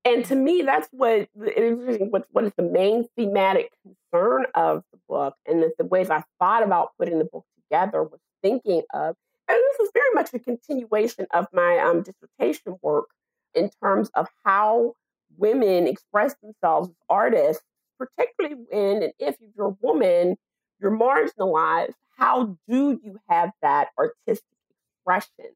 And 0.06 0.24
to 0.26 0.36
me, 0.36 0.62
that's 0.62 0.88
what 0.92 1.28
what, 1.34 2.46
is 2.46 2.54
the 2.56 2.64
main 2.64 3.08
thematic 3.18 3.74
concern 3.84 4.46
of 4.56 4.84
the 4.94 5.00
book, 5.10 5.36
and 5.46 5.62
the, 5.62 5.72
the 5.78 5.86
ways 5.86 6.10
I 6.10 6.24
thought 6.40 6.64
about 6.64 6.92
putting 6.98 7.20
the 7.20 7.26
book 7.26 7.46
together 7.58 8.04
was 8.04 8.20
thinking 8.42 8.84
of. 8.94 9.16
And 9.50 9.58
this 9.58 9.88
is 9.88 9.92
very 9.94 10.14
much 10.14 10.34
a 10.34 10.40
continuation 10.40 11.26
of 11.34 11.48
my 11.52 11.80
um, 11.80 12.04
dissertation 12.04 12.78
work 12.82 13.08
in 13.54 13.70
terms 13.82 14.10
of 14.14 14.28
how 14.46 14.94
women 15.38 15.88
express 15.88 16.36
themselves 16.42 16.90
as 16.90 16.96
artists, 17.10 17.64
particularly 17.98 18.56
when 18.70 19.04
and 19.04 19.14
if 19.20 19.36
you're 19.56 19.68
a 19.68 19.78
woman, 19.82 20.38
you're 20.80 20.98
marginalized. 20.98 21.96
How 22.18 22.58
do 22.68 23.00
you 23.04 23.20
have 23.30 23.52
that 23.62 23.90
artistic 23.98 24.58
expression? 25.06 25.52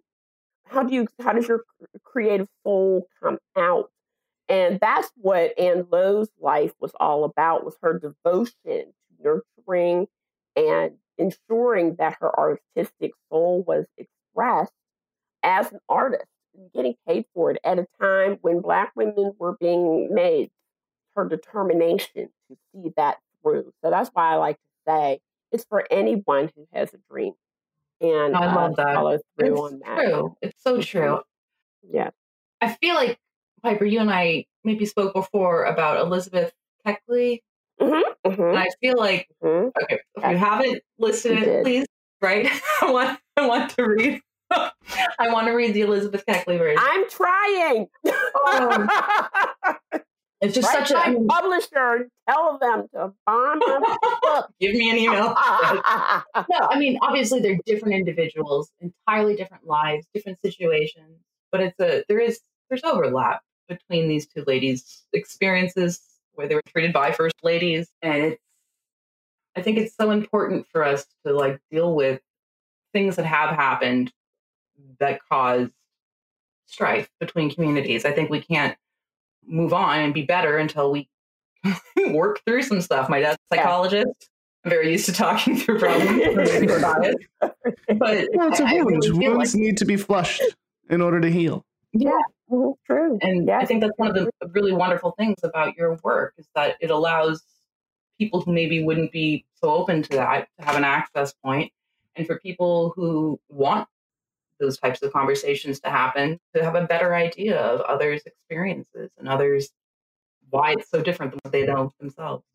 How 0.72 0.84
do 0.84 0.94
you 0.94 1.08
how 1.22 1.34
does 1.34 1.48
your 1.48 1.64
creative 2.04 2.48
soul 2.64 3.08
come 3.22 3.38
out? 3.58 3.92
And 4.50 4.80
that's 4.80 5.10
what 5.16 5.58
ann 5.60 5.88
lowe's 5.92 6.30
life 6.40 6.74
was 6.80 6.92
all 7.00 7.24
about 7.24 7.66
was 7.66 7.76
her 7.82 8.00
devotion 8.00 8.54
to 8.66 8.94
nurturing 9.24 10.08
and 10.56 10.94
ensuring 11.18 11.96
that 11.96 12.18
her 12.20 12.38
artistic 12.38 13.12
soul 13.30 13.64
was 13.64 13.86
expressed 13.98 14.74
as 15.44 15.72
an 15.72 15.80
artist 15.88 16.26
getting 16.74 16.96
paid 17.08 17.26
for 17.34 17.52
it 17.52 17.60
at 17.64 17.80
a 17.80 17.88
time 18.00 18.38
when 18.42 18.62
black 18.62 18.92
women 18.96 19.32
were 19.40 19.56
being 19.60 20.14
made 20.14 20.50
her 21.16 21.28
determination 21.28 22.30
to 22.50 22.58
see 22.74 22.92
that 22.98 23.18
through. 23.42 23.72
So 23.84 23.90
that's 23.90 24.10
why 24.14 24.34
i 24.34 24.36
like 24.36 24.58
to 24.58 24.92
say 24.92 25.20
it's 25.52 25.66
for 25.66 25.86
anyone 25.92 26.50
who 26.56 26.68
has 26.74 26.94
a 26.94 26.98
dream 27.10 27.34
and 28.02 28.36
I 28.36 28.54
love 28.54 28.74
uh, 28.74 28.84
that. 28.84 28.96
follow 28.96 29.20
through 29.38 29.54
it's 29.54 29.60
on 29.62 29.80
that. 29.80 30.06
True. 30.06 30.38
It's 30.42 30.64
so 30.64 30.82
true. 30.82 31.22
Yeah. 31.84 32.10
I 32.60 32.74
feel 32.74 32.96
like 32.96 33.20
Piper, 33.64 33.86
you 33.86 34.00
and 34.00 34.12
I 34.12 34.46
maybe 34.64 34.86
spoke 34.86 35.14
before 35.14 35.66
about 35.66 36.00
Elizabeth 36.02 36.52
Keckley. 36.86 37.42
Mm-hmm, 37.80 38.30
mm-hmm. 38.30 38.42
And 38.42 38.60
I 38.60 38.68
feel 38.80 38.96
like 38.98 39.28
mm-hmm. 39.44 39.70
okay, 39.84 40.00
if 40.18 40.32
you 40.32 40.38
haven't 40.38 40.82
listened 41.00 41.40
it, 41.44 41.64
please, 41.64 41.88
right? 42.22 42.48
I 42.82 42.92
want 42.92 43.20
I 43.38 43.48
want 43.48 43.72
to 43.72 43.84
read. 43.84 44.22
I 44.52 45.32
want 45.32 45.48
to 45.48 45.54
read 45.54 45.74
the 45.74 45.82
Elizabeth 45.82 46.26
Keckley 46.28 46.58
version. 46.58 46.82
I'm 46.82 47.10
trying. 47.10 47.88
Um, 48.52 48.90
it's 50.42 50.56
just 50.56 50.74
Write 50.74 50.88
such 50.88 50.98
a 50.98 51.20
publisher. 51.28 52.10
Tell 52.28 52.58
them 52.58 52.88
to 52.96 53.14
bomb 53.28 53.60
my 53.60 53.98
book. 54.24 54.50
Give 54.60 54.74
me 54.74 54.90
an 54.90 54.98
email. 54.98 55.28
no, 56.50 56.68
I 56.70 56.78
mean 56.78 56.98
obviously 57.02 57.42
they're 57.42 57.60
different 57.66 57.94
individuals, 57.94 58.72
entirely 58.80 59.36
different 59.36 59.68
lives, 59.68 60.08
different 60.14 60.40
situations, 60.44 61.20
but 61.52 61.62
it's 61.62 61.80
a 61.80 62.04
there 62.08 62.20
is 62.20 62.42
there's 62.70 62.84
overlap 62.84 63.42
between 63.70 64.10
these 64.10 64.28
two 64.28 64.44
ladies' 64.48 65.06
experiences 65.14 66.02
where 66.34 66.48
they 66.48 66.56
were 66.56 66.64
treated 66.68 66.92
by 66.92 67.12
first 67.12 67.36
ladies, 67.44 67.90
and 68.02 68.24
it's 68.24 68.42
I 69.56 69.62
think 69.62 69.78
it's 69.78 69.96
so 69.96 70.12
important 70.12 70.66
for 70.72 70.84
us 70.84 71.06
to 71.26 71.34
like 71.34 71.60
deal 71.70 71.94
with 71.94 72.22
things 72.94 73.18
that 73.18 73.26
have 73.26 73.52
happened 73.52 74.12
that 75.00 75.20
cause 75.30 75.70
strife 76.66 77.10
between 77.20 77.52
communities. 77.52 78.06
I 78.06 78.12
think 78.12 78.30
we 78.30 78.42
can't 78.42 78.78
move 79.46 79.74
on 79.74 80.00
and 80.00 80.14
be 80.14 80.24
better 80.24 80.58
until 80.58 80.92
we 80.92 81.10
work 82.10 82.42
through 82.46 82.64
some 82.64 82.82
stuff. 82.82 83.10
My 83.10 83.20
dad's 83.20 83.38
a 83.52 83.56
psychologist. 83.56 84.08
Yeah. 84.08 84.28
I'm 84.64 84.70
very 84.70 84.92
used 84.92 85.08
to 85.08 85.14
talking 85.14 85.58
through 85.58 85.80
problems 85.80 86.72
about 86.72 87.06
it. 87.06 87.18
But 87.40 88.28
well, 88.34 88.50
it's 88.50 88.60
a 88.60 88.64
wound. 88.66 89.04
Really 89.04 89.30
Wounds 89.30 89.56
like, 89.56 89.62
need 89.62 89.78
to 89.78 89.86
be 89.86 89.98
flushed 89.98 90.44
in 90.90 91.02
order 91.02 91.20
to 91.20 91.32
heal. 91.32 91.66
Yeah, 91.94 92.20
true. 92.86 93.18
And 93.22 93.48
yeah. 93.48 93.60
I 93.60 93.66
think 93.66 93.82
that's 93.82 93.98
one 93.98 94.10
of 94.10 94.16
the 94.16 94.30
really 94.50 94.72
wonderful 94.72 95.14
things 95.18 95.38
about 95.44 95.76
your 95.76 95.98
work 96.04 96.36
is 96.38 96.48
that 96.56 96.76
it 96.80 96.92
allows 96.92 97.44
people 98.20 98.42
who 98.42 98.54
maybe 98.54 98.84
wouldn't 98.84 99.12
be 99.12 99.46
so 99.56 99.72
open 99.72 100.04
to 100.04 100.10
that 100.10 100.48
to 100.60 100.66
have 100.66 100.76
an 100.76 100.84
access 100.84 101.34
point, 101.44 101.72
and 102.16 102.28
for 102.28 102.40
people 102.40 102.94
who 102.96 103.40
want 103.50 103.88
those 104.62 104.78
types 104.78 105.02
of 105.02 105.12
conversations 105.12 105.80
to 105.82 105.90
happen 105.90 106.40
to 106.56 106.64
have 106.64 106.76
a 106.76 106.86
better 106.86 107.14
idea 107.14 107.60
of 107.60 107.82
others' 107.82 108.22
experiences 108.26 109.10
and 109.18 109.28
others 109.28 109.72
why 110.50 110.74
it's 110.74 110.90
so 110.90 111.02
different 111.02 111.32
than 111.32 111.40
what 111.44 111.52
they 111.52 111.66
know 111.66 111.92
themselves. 112.00 112.46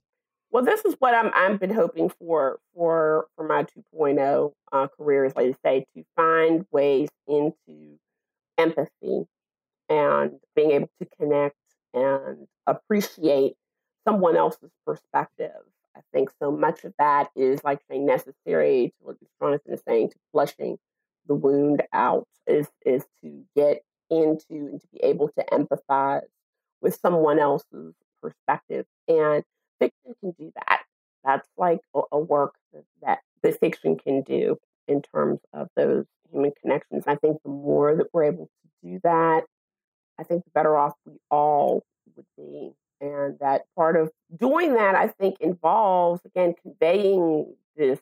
Well, 0.50 0.64
this 0.64 0.84
is 0.84 0.94
what 1.00 1.14
I'm 1.14 1.30
I've 1.34 1.60
been 1.60 1.75
hoping 1.75 2.08
for 2.08 2.60
for 2.75 3.26
for 3.36 3.46
my 3.46 3.64
2.0 3.64 4.52
uh, 4.72 4.86
career 4.88 5.25
is 5.25 5.34
like 5.36 5.52
to 5.52 5.58
say 5.64 5.84
to 5.94 6.04
find 6.14 6.64
ways 6.70 7.08
into 7.26 7.98
empathy 8.56 9.26
and 9.88 10.32
being 10.54 10.70
able 10.72 10.90
to 11.00 11.08
connect 11.18 11.56
and 11.92 12.46
appreciate 12.66 13.54
someone 14.06 14.36
else's 14.36 14.70
perspective. 14.86 15.50
I 15.96 16.00
think 16.12 16.30
so 16.40 16.50
much 16.52 16.84
of 16.84 16.92
that 16.98 17.30
is 17.34 17.64
like 17.64 17.80
saying 17.88 18.06
necessary 18.06 18.92
to 18.98 19.06
what 19.06 19.16
Jonathan 19.40 19.75
is 19.75 19.82
saying 19.86 20.10
to 20.10 20.16
flushing 20.32 20.78
the 21.26 21.35
wound 21.35 21.83
out 21.92 22.26
is 22.47 22.68
is 22.85 23.04
to 23.23 23.45
get 23.54 23.83
into 24.11 24.45
and 24.50 24.80
to 24.80 24.87
be 24.92 25.00
able 25.02 25.28
to 25.28 25.45
empathize 25.52 26.23
with 26.80 26.99
someone 27.00 27.38
else's 27.38 27.95
perspective. 28.23 28.87
And 29.09 29.42
fiction 29.78 30.14
can 30.21 30.30
do 30.38 30.52
that. 30.54 30.83
That's 31.25 31.49
like 31.56 31.80
a, 31.95 32.02
a 32.12 32.18
work 32.18 32.54
that, 32.73 32.85
that 33.02 33.18
the 33.42 33.52
fiction 33.52 33.99
can 33.99 34.23
do 34.23 34.59
in 34.87 35.02
terms 35.02 35.40
of 35.52 35.68
those 35.76 36.06
human 36.30 36.52
connections. 36.61 37.04
I 37.06 37.16
think 37.16 37.42
the 37.42 37.50
more 37.50 37.97
that 37.97 38.06
we're 38.12 38.25
able 38.25 38.47
to 38.47 38.88
do 38.88 39.00
that, 39.02 39.45
I 40.18 40.23
think 40.23 40.45
the 40.45 40.50
better 40.54 40.76
off 40.76 40.95
we 41.04 41.18
all 41.30 41.85
would 42.14 42.26
be. 42.37 42.73
And 43.00 43.38
that 43.40 43.62
part 43.76 43.97
of 43.97 44.11
doing 44.35 44.75
that, 44.75 44.95
I 44.95 45.09
think, 45.09 45.37
involves, 45.40 46.25
again, 46.25 46.54
conveying 46.62 47.54
this 47.76 48.00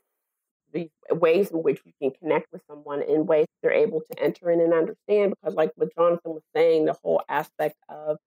these 0.75 0.91
ways 1.11 1.51
in 1.51 1.63
which 1.63 1.81
you 1.85 1.93
can 2.03 2.11
connect 2.21 2.53
with 2.53 2.63
someone 2.69 3.03
in 3.03 3.27
ways 3.27 3.47
they're 3.63 3.73
able 3.73 4.01
to 4.01 4.23
enter 4.23 4.51
in 4.51 4.61
and 4.61 4.75
understand. 4.75 5.33
Because, 5.33 5.55
like 5.55 5.71
what 5.77 5.95
Jonathan 5.97 6.33
was 6.33 6.43
saying, 6.55 6.85
the 6.85 6.97
whole 7.03 7.23
aspect 7.29 7.77
of 7.89 8.19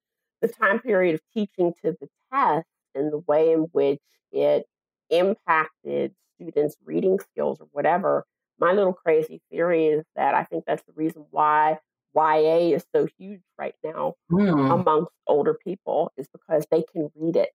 the 0.41 0.47
time 0.47 0.79
period 0.79 1.15
of 1.15 1.21
teaching 1.33 1.73
to 1.83 1.95
the 1.99 2.07
test 2.33 2.65
and 2.95 3.11
the 3.11 3.19
way 3.19 3.51
in 3.51 3.67
which 3.73 3.99
it 4.31 4.65
impacted 5.09 6.13
students' 6.35 6.77
reading 6.83 7.19
skills 7.19 7.59
or 7.59 7.67
whatever. 7.71 8.25
My 8.59 8.71
little 8.71 8.93
crazy 8.93 9.41
theory 9.51 9.87
is 9.87 10.03
that 10.15 10.33
I 10.33 10.43
think 10.43 10.63
that's 10.65 10.83
the 10.83 10.93
reason 10.95 11.25
why 11.29 11.77
YA 12.15 12.75
is 12.75 12.85
so 12.95 13.07
huge 13.17 13.41
right 13.59 13.75
now 13.83 14.15
mm. 14.31 14.73
amongst 14.73 15.11
older 15.27 15.53
people 15.53 16.11
is 16.17 16.27
because 16.31 16.65
they 16.71 16.83
can 16.91 17.09
read 17.15 17.35
it. 17.35 17.51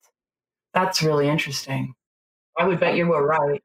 That's 0.75 1.03
really 1.03 1.29
interesting. 1.29 1.95
I 2.59 2.67
would 2.67 2.79
bet 2.79 2.97
you 2.97 3.09
were 3.09 3.27
right. 3.27 3.63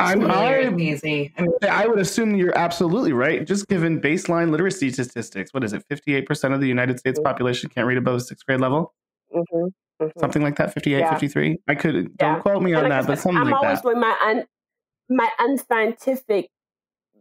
I'm, 0.00 0.28
I'm 0.30 0.80
easy. 0.80 1.32
I, 1.36 1.42
mean, 1.42 1.52
I 1.68 1.86
would 1.86 1.98
assume 1.98 2.34
you're 2.36 2.56
absolutely 2.56 3.12
right. 3.12 3.46
Just 3.46 3.68
given 3.68 4.00
baseline 4.00 4.50
literacy 4.50 4.90
statistics, 4.90 5.54
what 5.54 5.62
is 5.62 5.72
it? 5.72 5.84
58% 5.88 6.54
of 6.54 6.60
the 6.60 6.66
United 6.66 6.98
States 6.98 7.18
mm-hmm. 7.18 7.26
population 7.26 7.70
can't 7.70 7.86
read 7.86 7.98
above 7.98 8.22
sixth 8.22 8.44
grade 8.46 8.60
level? 8.60 8.94
Mm-hmm. 9.34 9.66
Mm-hmm. 10.02 10.20
Something 10.20 10.42
like 10.42 10.56
that, 10.56 10.74
58, 10.74 10.98
yeah. 10.98 11.10
53. 11.10 11.58
I 11.68 11.74
could, 11.74 11.94
yeah. 11.94 12.10
don't 12.18 12.40
quote 12.42 12.62
me 12.62 12.74
on 12.74 12.88
that, 12.88 13.06
but 13.06 13.18
something 13.18 13.38
I'm 13.38 13.50
like 13.50 13.52
that. 13.52 13.58
I'm 13.58 13.64
always 13.64 13.80
doing 13.80 14.00
my, 14.00 14.16
un, 14.26 14.44
my 15.08 15.28
unscientific 15.38 16.50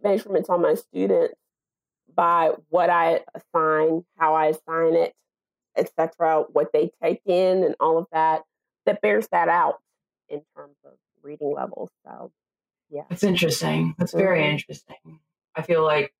measurements 0.03 0.49
on 0.49 0.61
my 0.61 0.73
students 0.73 1.35
by 2.15 2.51
what 2.69 2.89
I 2.89 3.21
assign, 3.33 4.05
how 4.17 4.33
I 4.33 4.47
assign 4.47 4.95
it, 4.95 5.13
etc., 5.77 6.45
what 6.51 6.71
they 6.73 6.91
take 7.01 7.21
in, 7.25 7.63
and 7.63 7.75
all 7.79 7.97
of 7.97 8.07
that 8.11 8.43
that 8.85 9.01
bears 9.01 9.27
that 9.31 9.49
out 9.49 9.79
in 10.29 10.41
terms 10.55 10.75
of 10.85 10.93
reading 11.21 11.53
levels. 11.53 11.89
So, 12.05 12.31
yeah, 12.89 13.03
it's 13.09 13.23
interesting. 13.23 13.95
That's 13.97 14.13
very 14.13 14.41
mm-hmm. 14.41 14.51
interesting. 14.51 15.19
I 15.55 15.61
feel 15.61 15.83
like, 15.83 16.13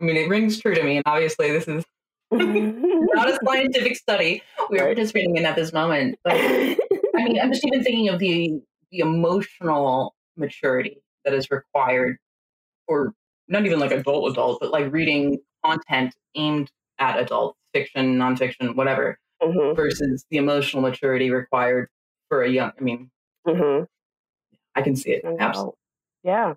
I 0.00 0.04
mean, 0.04 0.16
it 0.16 0.28
rings 0.28 0.58
true 0.60 0.74
to 0.74 0.82
me, 0.82 0.96
and 0.96 1.02
obviously, 1.06 1.50
this 1.50 1.68
is 1.68 1.84
not 2.30 3.28
a 3.28 3.38
scientific 3.44 3.96
study 3.96 4.42
we 4.70 4.78
are 4.78 4.86
participating 4.86 5.36
in 5.36 5.46
at 5.46 5.56
this 5.56 5.72
moment. 5.72 6.18
But 6.24 6.34
I 6.34 6.76
mean, 7.14 7.40
I'm 7.40 7.52
just 7.52 7.64
even 7.66 7.82
thinking 7.82 8.08
of 8.08 8.18
the 8.18 8.60
the 8.90 9.00
emotional 9.00 10.14
maturity 10.36 11.02
that 11.24 11.34
is 11.34 11.50
required 11.50 12.18
for 12.86 13.14
not 13.48 13.66
even 13.66 13.78
like 13.78 13.92
adult 13.92 14.30
adult, 14.30 14.60
but 14.60 14.70
like 14.70 14.92
reading 14.92 15.38
content 15.64 16.14
aimed 16.34 16.70
at 16.98 17.18
adults, 17.18 17.58
fiction, 17.72 18.18
nonfiction, 18.18 18.76
whatever, 18.76 19.18
mm-hmm. 19.42 19.74
versus 19.74 20.24
the 20.30 20.36
emotional 20.36 20.82
maturity 20.82 21.30
required 21.30 21.88
for 22.28 22.42
a 22.42 22.50
young. 22.50 22.72
I 22.78 22.82
mean, 22.82 23.10
mm-hmm. 23.46 23.84
I 24.74 24.82
can 24.82 24.96
see 24.96 25.10
it. 25.12 25.24
Absolutely. 25.38 25.74
Yeah. 26.22 26.54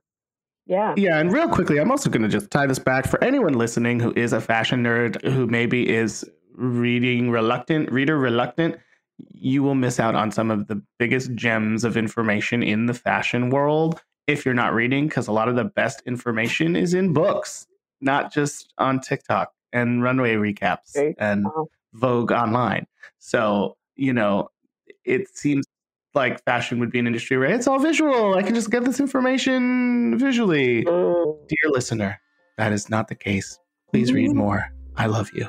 Yeah. 0.65 0.93
Yeah. 0.97 1.17
And 1.19 1.31
real 1.31 1.49
quickly, 1.49 1.79
I'm 1.79 1.91
also 1.91 2.09
going 2.09 2.21
to 2.23 2.29
just 2.29 2.51
tie 2.51 2.67
this 2.67 2.79
back 2.79 3.07
for 3.07 3.23
anyone 3.23 3.53
listening 3.53 3.99
who 3.99 4.13
is 4.15 4.33
a 4.33 4.41
fashion 4.41 4.83
nerd 4.83 5.21
who 5.23 5.47
maybe 5.47 5.89
is 5.89 6.29
reading 6.53 7.31
reluctant, 7.31 7.91
reader 7.91 8.17
reluctant. 8.17 8.77
You 9.29 9.63
will 9.63 9.75
miss 9.75 9.99
out 9.99 10.15
on 10.15 10.31
some 10.31 10.49
of 10.51 10.67
the 10.67 10.81
biggest 10.97 11.33
gems 11.35 11.83
of 11.83 11.97
information 11.97 12.63
in 12.63 12.85
the 12.85 12.93
fashion 12.93 13.49
world 13.49 14.01
if 14.27 14.45
you're 14.45 14.53
not 14.53 14.73
reading, 14.73 15.07
because 15.07 15.27
a 15.27 15.31
lot 15.31 15.49
of 15.49 15.55
the 15.55 15.63
best 15.63 16.01
information 16.05 16.75
is 16.75 16.93
in 16.93 17.11
books, 17.11 17.67
not 17.99 18.31
just 18.31 18.73
on 18.77 18.99
TikTok 18.99 19.51
and 19.73 20.03
runway 20.03 20.35
recaps 20.35 20.95
and 21.17 21.45
Vogue 21.93 22.31
online. 22.31 22.87
So, 23.19 23.77
you 23.95 24.13
know, 24.13 24.49
it 25.05 25.35
seems 25.35 25.65
like 26.13 26.43
fashion 26.43 26.79
would 26.79 26.91
be 26.91 26.99
an 26.99 27.07
industry 27.07 27.37
where 27.37 27.49
it's 27.49 27.67
all 27.67 27.79
visual. 27.79 28.35
I 28.35 28.43
can 28.43 28.53
just 28.53 28.69
get 28.69 28.83
this 28.83 28.99
information 28.99 30.17
visually. 30.17 30.83
Dear 30.83 31.69
listener, 31.69 32.19
that 32.57 32.71
is 32.71 32.89
not 32.89 33.07
the 33.07 33.15
case. 33.15 33.57
Please 33.91 34.11
read 34.11 34.29
mm-hmm. 34.29 34.37
more. 34.37 34.65
I 34.97 35.05
love 35.05 35.29
you. 35.33 35.47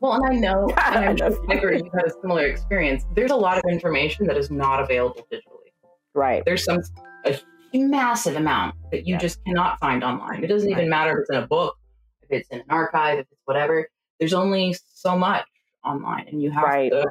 Well, 0.00 0.12
and 0.12 0.26
I 0.26 0.34
know, 0.34 0.68
and 0.86 1.04
I'm 1.04 1.16
just 1.16 1.38
sure 1.60 1.72
you 1.72 1.90
had 1.92 2.04
a 2.06 2.12
similar 2.22 2.46
experience. 2.46 3.04
There's 3.14 3.32
a 3.32 3.36
lot 3.36 3.58
of 3.58 3.64
information 3.68 4.26
that 4.26 4.36
is 4.36 4.50
not 4.50 4.80
available 4.80 5.26
digitally. 5.32 5.72
Right. 6.14 6.44
There's 6.44 6.64
some 6.64 6.80
a 7.26 7.38
massive 7.74 8.36
amount 8.36 8.76
that 8.92 9.06
you 9.06 9.14
yeah. 9.14 9.18
just 9.18 9.44
cannot 9.44 9.78
find 9.80 10.04
online. 10.04 10.44
It 10.44 10.46
doesn't 10.46 10.68
right. 10.68 10.78
even 10.78 10.88
matter 10.88 11.12
if 11.12 11.22
it's 11.22 11.30
in 11.30 11.36
a 11.42 11.46
book, 11.46 11.76
if 12.22 12.30
it's 12.30 12.48
in 12.50 12.60
an 12.60 12.66
archive, 12.68 13.18
if 13.18 13.26
it's 13.30 13.40
whatever. 13.44 13.88
There's 14.20 14.32
only 14.32 14.76
so 14.94 15.18
much 15.18 15.44
online, 15.86 16.26
and 16.28 16.42
you 16.42 16.50
have 16.50 16.64
right. 16.64 16.90
to 16.90 17.10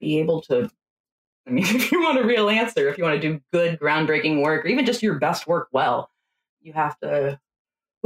be 0.00 0.18
able 0.18 0.40
to. 0.42 0.70
I 1.46 1.50
mean, 1.50 1.64
if 1.68 1.90
you 1.90 2.00
want 2.02 2.18
a 2.18 2.24
real 2.24 2.48
answer, 2.48 2.88
if 2.88 2.98
you 2.98 3.04
want 3.04 3.20
to 3.20 3.28
do 3.28 3.40
good, 3.52 3.78
groundbreaking 3.80 4.42
work, 4.42 4.64
or 4.64 4.68
even 4.68 4.86
just 4.86 5.02
your 5.02 5.18
best 5.18 5.46
work 5.46 5.68
well, 5.72 6.10
you 6.60 6.72
have 6.72 6.98
to. 7.00 7.40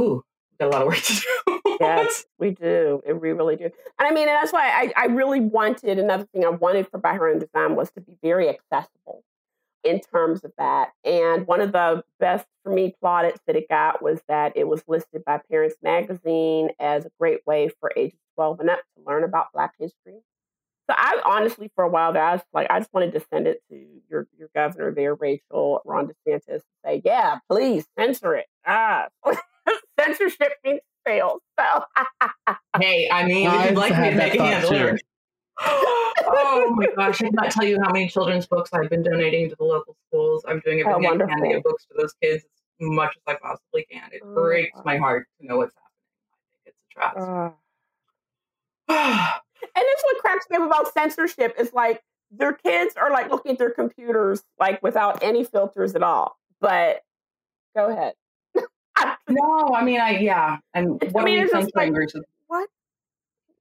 Ooh, 0.01 0.23
got 0.59 0.67
a 0.67 0.69
lot 0.69 0.81
of 0.81 0.87
work 0.87 0.97
to 0.97 1.13
do. 1.13 1.59
yes, 1.79 2.25
we 2.39 2.51
do. 2.51 3.01
We 3.05 3.13
really 3.13 3.55
do. 3.55 3.65
And 3.65 3.71
I 3.99 4.11
mean, 4.11 4.27
and 4.27 4.35
that's 4.35 4.53
why 4.53 4.69
I, 4.69 4.93
I 4.95 5.05
really 5.07 5.39
wanted 5.39 5.99
another 5.99 6.27
thing 6.33 6.45
I 6.45 6.49
wanted 6.49 6.87
for 6.87 6.97
By 6.97 7.13
Her 7.13 7.29
Own 7.29 7.39
Design 7.39 7.75
was 7.75 7.91
to 7.91 8.01
be 8.01 8.13
very 8.21 8.49
accessible 8.49 9.23
in 9.83 10.01
terms 10.01 10.43
of 10.43 10.51
that. 10.57 10.89
And 11.03 11.47
one 11.47 11.61
of 11.61 11.71
the 11.71 12.03
best 12.19 12.47
for 12.63 12.71
me 12.71 12.95
plaudits 12.99 13.39
that 13.47 13.55
it 13.55 13.69
got 13.69 14.01
was 14.01 14.19
that 14.27 14.53
it 14.55 14.67
was 14.67 14.83
listed 14.87 15.23
by 15.25 15.39
Parents 15.49 15.75
Magazine 15.81 16.69
as 16.79 17.05
a 17.05 17.11
great 17.19 17.45
way 17.45 17.69
for 17.79 17.91
ages 17.95 18.19
12 18.37 18.59
and 18.61 18.69
up 18.69 18.79
to 18.95 19.03
learn 19.05 19.23
about 19.23 19.47
Black 19.53 19.73
history. 19.77 20.21
So 20.89 20.95
I 20.97 21.21
honestly, 21.25 21.69
for 21.75 21.83
a 21.83 21.89
while 21.89 22.13
there, 22.13 22.23
I 22.23 22.33
was 22.33 22.41
like, 22.53 22.67
I 22.69 22.79
just 22.79 22.93
wanted 22.93 23.11
to 23.13 23.25
send 23.29 23.45
it 23.45 23.61
to 23.69 23.85
your 24.09 24.27
your 24.37 24.49
governor 24.55 24.93
there, 24.93 25.15
Rachel 25.15 25.81
Ron 25.83 26.07
DeSantis, 26.07 26.61
say, 26.85 27.01
yeah, 27.03 27.39
please 27.49 27.85
censor 27.97 28.35
it. 28.35 28.45
Ah, 28.65 29.07
censorship 29.99 30.53
means 30.63 30.79
fail. 31.05 31.39
So 31.59 31.83
hey, 32.79 33.09
I 33.11 33.25
mean, 33.25 33.49
if 33.51 33.65
you'd 33.65 33.77
like 33.77 33.99
me 33.99 34.11
to 34.11 34.15
make 34.15 34.35
a 34.35 34.43
handle 34.43 34.97
oh 35.59 36.73
my 36.75 36.87
gosh, 36.95 37.21
I 37.21 37.29
cannot 37.29 37.51
tell 37.51 37.65
you 37.65 37.79
how 37.81 37.91
many 37.91 38.07
children's 38.07 38.47
books 38.47 38.69
I've 38.73 38.89
been 38.89 39.03
donating 39.03 39.49
to 39.49 39.55
the 39.57 39.63
local 39.63 39.95
schools. 40.07 40.43
I'm 40.47 40.59
doing 40.59 40.83
oh, 40.85 40.91
everything 40.91 41.21
oh, 41.21 41.25
I 41.25 41.27
can 41.27 41.41
to 41.41 41.49
get 41.49 41.63
books 41.63 41.85
to 41.85 41.95
those 41.97 42.13
kids 42.21 42.43
as 42.43 42.49
much 42.79 43.15
as 43.15 43.35
I 43.35 43.37
possibly 43.41 43.85
can. 43.89 44.09
It 44.11 44.21
oh, 44.23 44.33
breaks 44.33 44.79
my 44.85 44.97
heart 44.97 45.27
to 45.39 45.47
know 45.47 45.57
what's 45.57 45.73
happening. 45.75 45.87
I 46.33 46.63
think 46.63 46.75
it's 46.75 46.77
a 46.79 46.99
tragedy. 46.99 47.55
And 49.75 49.85
that's 49.85 50.03
what 50.03 50.17
cracks 50.19 50.45
me 50.49 50.57
up 50.57 50.63
about 50.63 50.93
censorship 50.93 51.55
is 51.59 51.73
like 51.73 52.01
their 52.31 52.53
kids 52.53 52.95
are 52.95 53.11
like 53.11 53.29
looking 53.29 53.53
at 53.53 53.57
their 53.57 53.71
computers 53.71 54.43
like 54.59 54.81
without 54.81 55.23
any 55.23 55.43
filters 55.43 55.95
at 55.95 56.03
all. 56.03 56.37
But 56.59 57.01
go 57.75 57.89
ahead. 57.89 58.13
no, 59.29 59.73
I 59.75 59.83
mean, 59.83 59.99
I 59.99 60.17
yeah, 60.19 60.57
and 60.73 61.01
what 61.11 61.21
I 61.21 61.25
mean, 61.25 61.39
are 61.39 61.59
we 61.59 61.71
like, 61.75 61.93
versus 61.93 62.23
what? 62.47 62.69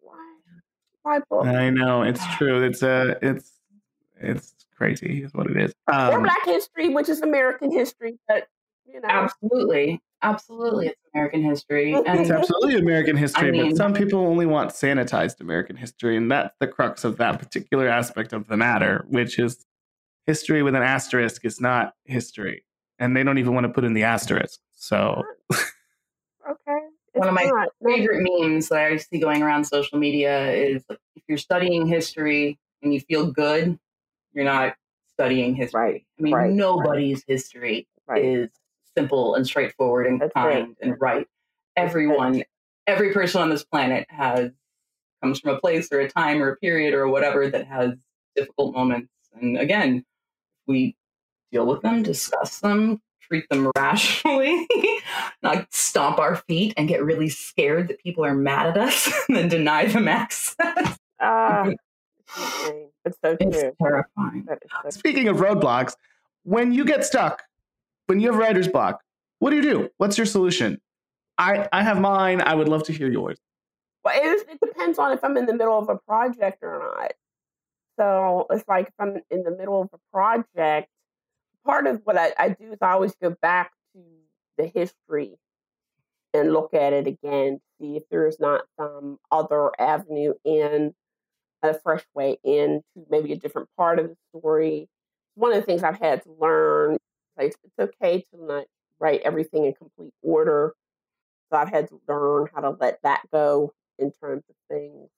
Why? 0.00 1.20
Why 1.28 1.48
I 1.48 1.70
know 1.70 2.02
it's 2.02 2.22
true. 2.36 2.62
It's 2.62 2.82
a 2.82 3.12
uh, 3.12 3.14
it's 3.22 3.52
it's 4.20 4.54
crazy. 4.76 5.22
Is 5.22 5.34
what 5.34 5.50
it 5.50 5.56
is. 5.56 5.74
Um, 5.86 6.14
or 6.14 6.20
Black 6.20 6.44
history, 6.44 6.88
which 6.88 7.08
is 7.08 7.20
American 7.20 7.70
history, 7.70 8.18
but 8.26 8.48
you 8.86 9.00
know, 9.00 9.08
absolutely, 9.08 10.00
absolutely, 10.22 10.86
mm. 10.86 10.90
it's 10.90 11.00
American 11.14 11.42
history. 11.42 11.94
And 11.94 12.20
it's 12.20 12.30
absolutely 12.30 12.76
American 12.76 13.16
history, 13.16 13.48
I 13.48 13.50
mean, 13.50 13.70
but 13.70 13.76
some 13.76 13.94
people 13.94 14.20
only 14.20 14.46
want 14.46 14.70
sanitized 14.70 15.40
American 15.40 15.76
history, 15.76 16.16
and 16.16 16.30
that's 16.30 16.54
the 16.60 16.66
crux 16.66 17.04
of 17.04 17.16
that 17.18 17.38
particular 17.38 17.88
aspect 17.88 18.32
of 18.32 18.46
the 18.48 18.56
matter, 18.56 19.04
which 19.08 19.38
is 19.38 19.64
history 20.26 20.62
with 20.62 20.74
an 20.74 20.82
asterisk 20.82 21.44
is 21.44 21.60
not 21.60 21.94
history, 22.04 22.64
and 22.98 23.16
they 23.16 23.22
don't 23.22 23.38
even 23.38 23.54
want 23.54 23.64
to 23.64 23.72
put 23.72 23.84
in 23.84 23.94
the 23.94 24.02
asterisk. 24.02 24.60
So, 24.74 25.22
okay. 25.52 26.78
One 27.14 27.28
of 27.28 27.34
my 27.34 27.44
not. 27.44 27.68
favorite 27.82 28.22
memes 28.22 28.68
that 28.68 28.78
I 28.78 28.96
see 28.98 29.18
going 29.18 29.42
around 29.42 29.64
social 29.64 29.98
media 29.98 30.52
is 30.52 30.84
like, 30.88 30.98
if 31.14 31.22
you're 31.28 31.38
studying 31.38 31.86
history 31.86 32.58
and 32.82 32.92
you 32.92 33.00
feel 33.00 33.30
good, 33.30 33.78
you're 34.34 34.44
not 34.44 34.74
studying 35.14 35.54
history. 35.54 35.80
Right. 35.80 36.06
I 36.18 36.22
mean, 36.22 36.34
right. 36.34 36.52
nobody's 36.52 37.24
right. 37.26 37.34
history 37.34 37.88
is 38.16 38.50
simple 38.96 39.34
and 39.34 39.46
straightforward 39.46 40.06
and 40.06 40.20
That's 40.20 40.32
kind 40.32 40.76
and 40.80 40.96
right. 41.00 41.26
Everyone, 41.76 42.42
every 42.86 43.12
person 43.12 43.42
on 43.42 43.50
this 43.50 43.64
planet 43.64 44.06
has 44.08 44.50
comes 45.22 45.40
from 45.40 45.54
a 45.54 45.60
place 45.60 45.88
or 45.92 46.00
a 46.00 46.08
time 46.08 46.42
or 46.42 46.50
a 46.50 46.56
period 46.56 46.94
or 46.94 47.08
whatever 47.08 47.48
that 47.50 47.66
has 47.66 47.92
difficult 48.34 48.74
moments. 48.74 49.10
And 49.34 49.58
again, 49.58 50.04
we 50.66 50.96
deal 51.52 51.66
with 51.66 51.82
them, 51.82 52.02
discuss 52.02 52.60
them, 52.60 53.00
treat 53.20 53.48
them 53.48 53.70
rationally, 53.76 54.66
not 55.42 55.72
stomp 55.72 56.18
our 56.18 56.36
feet 56.36 56.74
and 56.76 56.88
get 56.88 57.04
really 57.04 57.28
scared 57.28 57.88
that 57.88 58.00
people 58.00 58.24
are 58.24 58.34
mad 58.34 58.66
at 58.66 58.76
us 58.76 59.12
and 59.28 59.36
then 59.36 59.48
deny 59.48 59.86
them 59.86 60.08
access. 60.08 60.98
Ah, 61.20 61.70
it's 63.04 63.18
so 63.24 63.36
it's 63.38 63.76
terrifying. 63.80 64.46
So 64.82 64.90
Speaking 64.90 65.28
of 65.28 65.38
roadblocks, 65.38 65.94
when 66.44 66.72
you 66.72 66.84
get 66.84 67.04
stuck, 67.04 67.42
when 68.06 68.20
you 68.20 68.30
have 68.30 68.38
writer's 68.38 68.68
block, 68.68 69.00
what 69.38 69.50
do 69.50 69.56
you 69.56 69.62
do? 69.62 69.88
What's 69.98 70.16
your 70.16 70.26
solution? 70.26 70.78
I, 71.38 71.68
I 71.72 71.82
have 71.82 72.00
mine. 72.00 72.40
I 72.40 72.54
would 72.54 72.68
love 72.68 72.84
to 72.84 72.92
hear 72.92 73.10
yours. 73.10 73.38
Well, 74.04 74.14
it, 74.16 74.46
it 74.48 74.60
depends 74.64 74.98
on 74.98 75.12
if 75.12 75.22
I'm 75.22 75.36
in 75.36 75.46
the 75.46 75.54
middle 75.54 75.78
of 75.78 75.88
a 75.88 75.96
project 76.08 76.58
or 76.62 76.78
not. 76.78 77.12
So 77.98 78.46
it's 78.50 78.66
like 78.68 78.88
if 78.88 78.94
I'm 78.98 79.20
in 79.30 79.42
the 79.42 79.50
middle 79.50 79.82
of 79.82 79.88
a 79.92 79.98
project, 80.12 80.88
part 81.64 81.86
of 81.86 82.00
what 82.04 82.16
I, 82.16 82.32
I 82.38 82.48
do 82.50 82.72
is 82.72 82.78
I 82.80 82.92
always 82.92 83.14
go 83.20 83.34
back 83.42 83.72
to 83.94 84.02
the 84.56 84.66
history 84.66 85.36
and 86.32 86.52
look 86.52 86.72
at 86.74 86.92
it 86.92 87.06
again, 87.06 87.60
see 87.80 87.96
if 87.96 88.04
there's 88.10 88.38
not 88.38 88.62
some 88.78 89.18
other 89.30 89.70
avenue 89.78 90.34
in 90.44 90.94
a 91.62 91.74
fresh 91.74 92.04
way 92.14 92.38
into 92.44 92.84
maybe 93.10 93.32
a 93.32 93.36
different 93.36 93.68
part 93.76 93.98
of 93.98 94.08
the 94.08 94.16
story. 94.38 94.88
One 95.34 95.52
of 95.52 95.56
the 95.56 95.66
things 95.66 95.82
I've 95.82 95.98
had 95.98 96.22
to 96.22 96.32
learn, 96.38 96.98
like 97.36 97.54
it's 97.62 97.78
okay 97.78 98.20
to 98.20 98.44
not 98.44 98.64
write 98.98 99.22
everything 99.24 99.64
in 99.64 99.74
complete 99.74 100.12
order. 100.22 100.74
So 101.50 101.58
I've 101.58 101.70
had 101.70 101.88
to 101.88 102.00
learn 102.08 102.48
how 102.54 102.62
to 102.62 102.76
let 102.80 102.98
that 103.02 103.22
go 103.32 103.72
in 103.98 104.10
terms 104.10 104.42
of 104.48 104.56
things, 104.68 105.08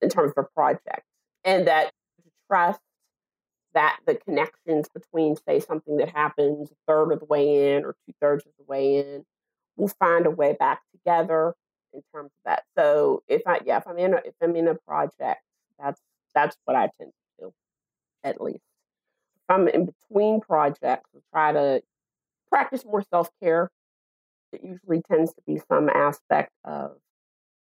in 0.00 0.08
terms 0.08 0.32
of 0.36 0.52
projects. 0.54 1.06
And 1.44 1.66
that 1.66 1.92
to 2.16 2.30
trust 2.48 2.80
that 3.74 3.98
the 4.06 4.14
connections 4.14 4.88
between, 4.92 5.36
say, 5.36 5.60
something 5.60 5.96
that 5.96 6.10
happens 6.10 6.70
a 6.70 6.74
third 6.86 7.12
of 7.12 7.20
the 7.20 7.24
way 7.24 7.74
in 7.74 7.84
or 7.84 7.94
two 8.06 8.14
thirds 8.20 8.44
of 8.44 8.52
the 8.58 8.64
way 8.64 8.98
in, 8.98 9.24
we'll 9.76 9.88
find 9.88 10.26
a 10.26 10.30
way 10.30 10.54
back 10.58 10.82
together 10.92 11.54
in 11.92 12.02
terms 12.14 12.26
of 12.26 12.44
that. 12.44 12.64
So 12.76 13.22
if 13.28 13.42
I 13.46 13.60
yeah, 13.64 13.78
if 13.78 13.86
I'm 13.86 13.98
in 13.98 14.14
a, 14.14 14.18
if 14.18 14.34
I'm 14.42 14.56
in 14.56 14.68
a 14.68 14.74
project, 14.74 15.40
that's 15.78 16.00
that's 16.34 16.56
what 16.64 16.76
I 16.76 16.90
tend 16.98 17.12
to 17.12 17.46
do, 17.46 17.52
at 18.24 18.40
least. 18.40 18.62
If 19.52 19.58
I'm 19.58 19.68
in 19.68 19.84
between 19.86 20.40
projects, 20.40 21.10
I 21.14 21.18
try 21.30 21.52
to 21.52 21.82
practice 22.48 22.86
more 22.86 23.04
self 23.10 23.28
care. 23.42 23.70
It 24.50 24.62
usually 24.64 25.02
tends 25.02 25.34
to 25.34 25.42
be 25.46 25.60
some 25.68 25.90
aspect 25.90 26.52
of 26.64 26.92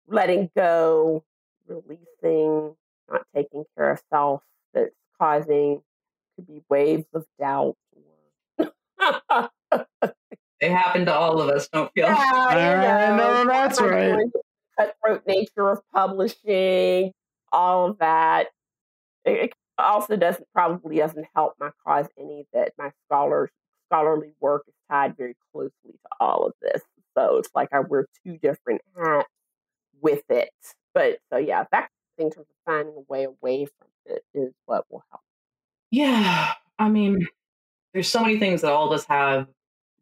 letting 0.07 0.51
go, 0.57 1.25
releasing, 1.67 2.77
not 3.11 3.27
taking 3.35 3.65
care 3.77 3.91
of 3.91 4.01
self 4.09 4.43
that's 4.73 4.95
causing 5.21 5.83
to 6.37 6.43
be 6.43 6.63
waves 6.69 7.07
of 7.13 7.27
doubt. 7.41 7.77
they 10.61 10.71
happen 10.71 11.07
to 11.07 11.13
all 11.13 11.41
of 11.41 11.49
us, 11.49 11.67
don't 11.73 11.93
feel? 11.93 12.07
Yeah, 12.07 13.11
you 13.11 13.17
know, 13.17 13.43
no, 13.43 13.51
that's 13.51 13.81
right. 13.81 14.27
Cutthroat 14.79 15.27
nature 15.27 15.71
of 15.71 15.81
publishing, 15.93 17.11
all 17.51 17.91
of 17.91 17.99
that. 17.99 18.47
It 19.25 19.53
also 19.83 20.17
doesn't 20.17 20.47
probably 20.53 20.97
doesn't 20.99 21.27
help 21.35 21.55
my 21.59 21.71
cause 21.87 22.07
any 22.19 22.47
that 22.53 22.73
my 22.79 22.91
scholars 23.07 23.51
scholarly 23.89 24.33
work 24.41 24.65
is 24.69 24.75
tied 24.91 25.17
very 25.17 25.37
closely 25.53 25.73
to 25.85 26.09
all 26.19 26.47
of 26.47 26.53
this. 26.63 26.83
So 27.17 27.39
it's 27.39 27.51
like 27.55 27.71
I 27.73 27.81
wear 27.81 28.07
two 28.25 28.39
different 28.39 28.83
hats 28.97 29.29
with 30.01 30.23
it. 30.29 30.51
But 30.95 31.19
so 31.31 31.39
yeah, 31.39 31.65
that 31.73 31.91
in 32.19 32.31
terms 32.31 32.47
of 32.49 32.57
finding 32.65 32.95
a 32.97 33.13
way 33.13 33.25
away 33.25 33.67
from 33.67 33.89
it 34.07 34.23
is 34.35 34.53
what 34.67 34.85
will 34.91 35.05
help. 35.11 35.23
Yeah. 35.91 36.53
I 36.79 36.89
mean, 36.89 37.27
there's 37.93 38.09
so 38.09 38.21
many 38.21 38.39
things 38.39 38.63
that 38.63 38.73
all 38.73 38.87
of 38.87 38.93
us 38.93 39.05
have 39.07 39.49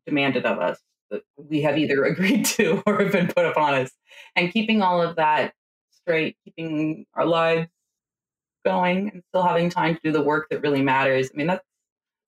demanded 0.07 0.45
of 0.47 0.59
us 0.59 0.79
that 1.11 1.23
we 1.37 1.63
have 1.63 1.79
either 1.79 2.05
agreed 2.05 2.45
to 2.45 2.83
or 2.87 3.03
have 3.03 3.13
been 3.13 3.29
put 3.29 3.47
upon 3.47 3.75
us. 3.75 3.91
And 4.37 4.53
keeping 4.53 4.83
all 4.83 5.03
of 5.03 5.17
that 5.17 5.55
straight, 5.91 6.37
keeping 6.45 7.07
our 7.15 7.27
lives 7.27 7.69
going 8.69 9.11
and 9.11 9.23
still 9.31 9.43
having 9.43 9.71
time 9.71 9.95
to 9.95 10.01
do 10.05 10.13
the 10.13 10.21
work 10.23 10.49
that 10.51 10.61
really 10.61 10.83
matters. 10.83 11.31
I 11.33 11.37
mean, 11.37 11.47
that's 11.47 11.65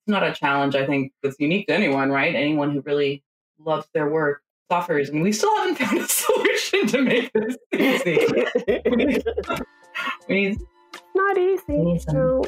not 0.07 0.23
a 0.23 0.33
challenge 0.33 0.75
I 0.75 0.87
think 0.87 1.13
that's 1.21 1.35
unique 1.39 1.67
to 1.67 1.73
anyone, 1.73 2.09
right? 2.09 2.33
Anyone 2.33 2.71
who 2.71 2.81
really 2.81 3.23
loves 3.59 3.85
their 3.93 4.09
work 4.09 4.41
suffers. 4.69 5.09
And 5.09 5.21
we 5.21 5.31
still 5.31 5.55
haven't 5.57 5.75
found 5.79 5.99
a 5.99 6.07
solution 6.07 6.87
to 6.87 7.01
make 7.03 7.31
this 7.33 7.57
easy. 7.73 8.25
we 8.89 8.95
need, 8.95 9.23
we 10.27 10.35
need 10.35 10.57
not 11.13 11.37
easy. 11.37 11.63
We 11.67 11.77
need 11.77 12.01
some. 12.01 12.41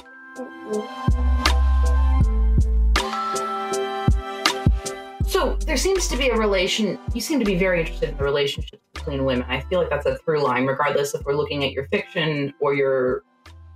So 5.28 5.56
there 5.68 5.78
seems 5.78 6.08
to 6.08 6.18
be 6.18 6.30
a 6.30 6.38
relation. 6.38 6.98
You 7.14 7.22
seem 7.22 7.38
to 7.38 7.46
be 7.46 7.56
very 7.56 7.82
interested 7.82 8.10
in 8.10 8.18
the 8.18 8.24
relationship 8.24 8.82
between 8.94 9.24
women. 9.24 9.46
I 9.48 9.62
feel 9.62 9.80
like 9.80 9.92
that's 9.92 10.08
a 10.08 10.18
through 10.18 10.42
line, 10.44 10.66
regardless 10.66 11.14
if 11.14 11.24
we're 11.26 11.36
looking 11.36 11.64
at 11.64 11.74
your 11.74 11.88
fiction 11.90 12.54
or 12.60 12.74
your 12.74 13.24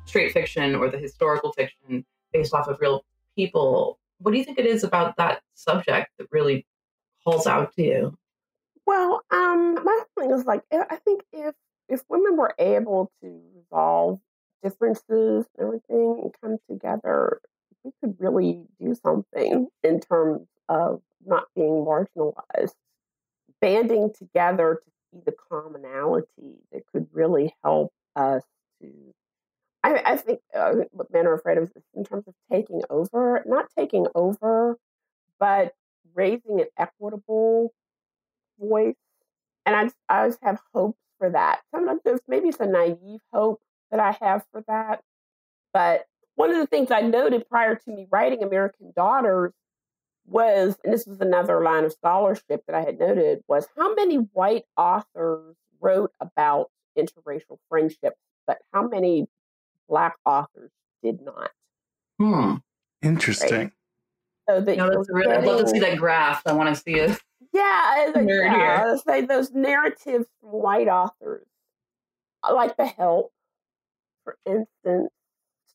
straight 0.08 0.32
fiction 0.32 0.76
or 0.76 0.90
the 0.90 0.98
historical 0.98 1.52
fiction 1.54 2.06
based 2.34 2.54
off 2.54 2.68
of 2.68 2.80
real 2.80 3.04
people. 3.36 4.00
What 4.20 4.32
do 4.32 4.38
you 4.38 4.44
think 4.44 4.58
it 4.58 4.66
is 4.66 4.84
about 4.84 5.18
that 5.18 5.42
subject 5.54 6.10
that 6.18 6.28
really 6.32 6.66
calls 7.24 7.46
out 7.46 7.74
to 7.76 7.84
you? 7.84 8.18
Well, 8.86 9.22
um, 9.32 9.76
my 9.84 10.02
thing 10.18 10.32
is 10.32 10.46
like 10.46 10.64
I 10.72 10.96
think 11.04 11.22
if 11.34 11.54
if 11.90 12.02
women 12.10 12.38
were 12.38 12.54
able 12.58 13.12
to 13.22 13.42
resolve 13.56 14.20
differences 14.64 15.46
and 15.58 15.68
everything 15.68 16.22
and 16.24 16.34
come 16.42 16.58
together, 16.70 17.42
we 17.84 17.92
could 18.02 18.16
really 18.20 18.64
do 18.80 18.96
something 18.96 19.68
in 19.84 20.00
terms 20.00 20.48
of 20.70 21.02
not 21.26 21.46
being 21.56 21.86
marginalized. 21.86 22.74
Banding 23.60 24.14
together 24.18 24.80
to 24.84 24.92
see 25.12 25.22
the 25.26 25.34
commonality 25.50 26.62
that 26.72 26.86
could 26.92 27.08
really 27.12 27.54
help 27.64 27.92
us 28.16 28.44
to. 28.82 28.92
I, 29.88 30.14
I 30.14 30.16
think 30.18 30.40
uh, 30.54 30.74
men 31.12 31.28
are 31.28 31.34
afraid 31.34 31.58
of 31.58 31.72
in 31.96 32.04
terms 32.04 32.28
of 32.28 32.34
taking 32.52 32.82
over, 32.90 33.42
not 33.46 33.68
taking 33.78 34.08
over, 34.14 34.78
but 35.40 35.74
raising 36.14 36.60
an 36.60 36.68
equitable 36.78 37.74
voice. 38.60 38.96
And 39.66 39.76
I 39.76 39.90
I 40.10 40.28
just 40.28 40.40
have 40.44 40.60
hopes 40.74 41.00
for 41.18 41.30
that. 41.30 41.62
Sometimes 41.74 42.02
there's 42.04 42.20
maybe 42.28 42.50
it's 42.50 42.60
a 42.60 42.66
naive 42.66 43.22
hope 43.32 43.62
that 43.92 44.00
I 44.00 44.18
have 44.22 44.44
for 44.52 44.64
that. 44.68 45.02
But 45.74 46.06
one 46.36 46.52
of 46.52 46.58
the 46.58 46.68
things 46.68 46.92
I 46.92 47.02
noted 47.02 47.48
prior 47.50 47.76
to 47.76 47.92
me 47.92 48.08
writing 48.12 48.44
American 48.44 48.92
Daughters 48.96 49.54
was, 50.26 50.76
and 50.84 50.94
this 50.94 51.08
was 51.08 51.22
another 51.22 51.64
line 51.64 51.86
of 51.86 51.94
scholarship 51.94 52.64
that 52.68 52.76
I 52.76 52.82
had 52.82 53.00
noted, 53.00 53.40
was 53.48 53.68
how 53.78 53.96
many 53.96 54.16
white 54.16 54.66
authors 54.76 55.56
wrote 55.80 56.12
about 56.20 56.72
interracial 56.98 57.58
friendships, 57.70 58.18
but 58.46 58.60
how 58.74 58.88
many 58.88 59.28
black 59.88 60.16
authors 60.26 60.72
did 61.04 61.22
not. 61.22 61.52
Hmm. 62.20 62.56
Interesting. 63.02 63.58
Right? 63.58 63.72
So 64.50 64.62
that 64.62 64.78
no, 64.78 64.90
that's 64.90 65.10
really, 65.10 65.34
I'd 65.34 65.46
love 65.46 65.60
to 65.62 65.68
see 65.68 65.80
that 65.80 65.98
graph. 65.98 66.42
I 66.46 66.54
want 66.54 66.74
to 66.74 66.82
see 66.82 66.94
it. 66.94 67.20
Yeah, 67.54 68.12
like, 68.16 68.28
yeah. 68.28 68.96
Say 69.06 69.22
those 69.22 69.52
narratives 69.52 70.26
from 70.42 70.50
white 70.50 70.88
authors, 70.88 71.46
like 72.50 72.78
The 72.78 72.86
Help, 72.86 73.32
for 74.24 74.38
instance, 74.46 75.12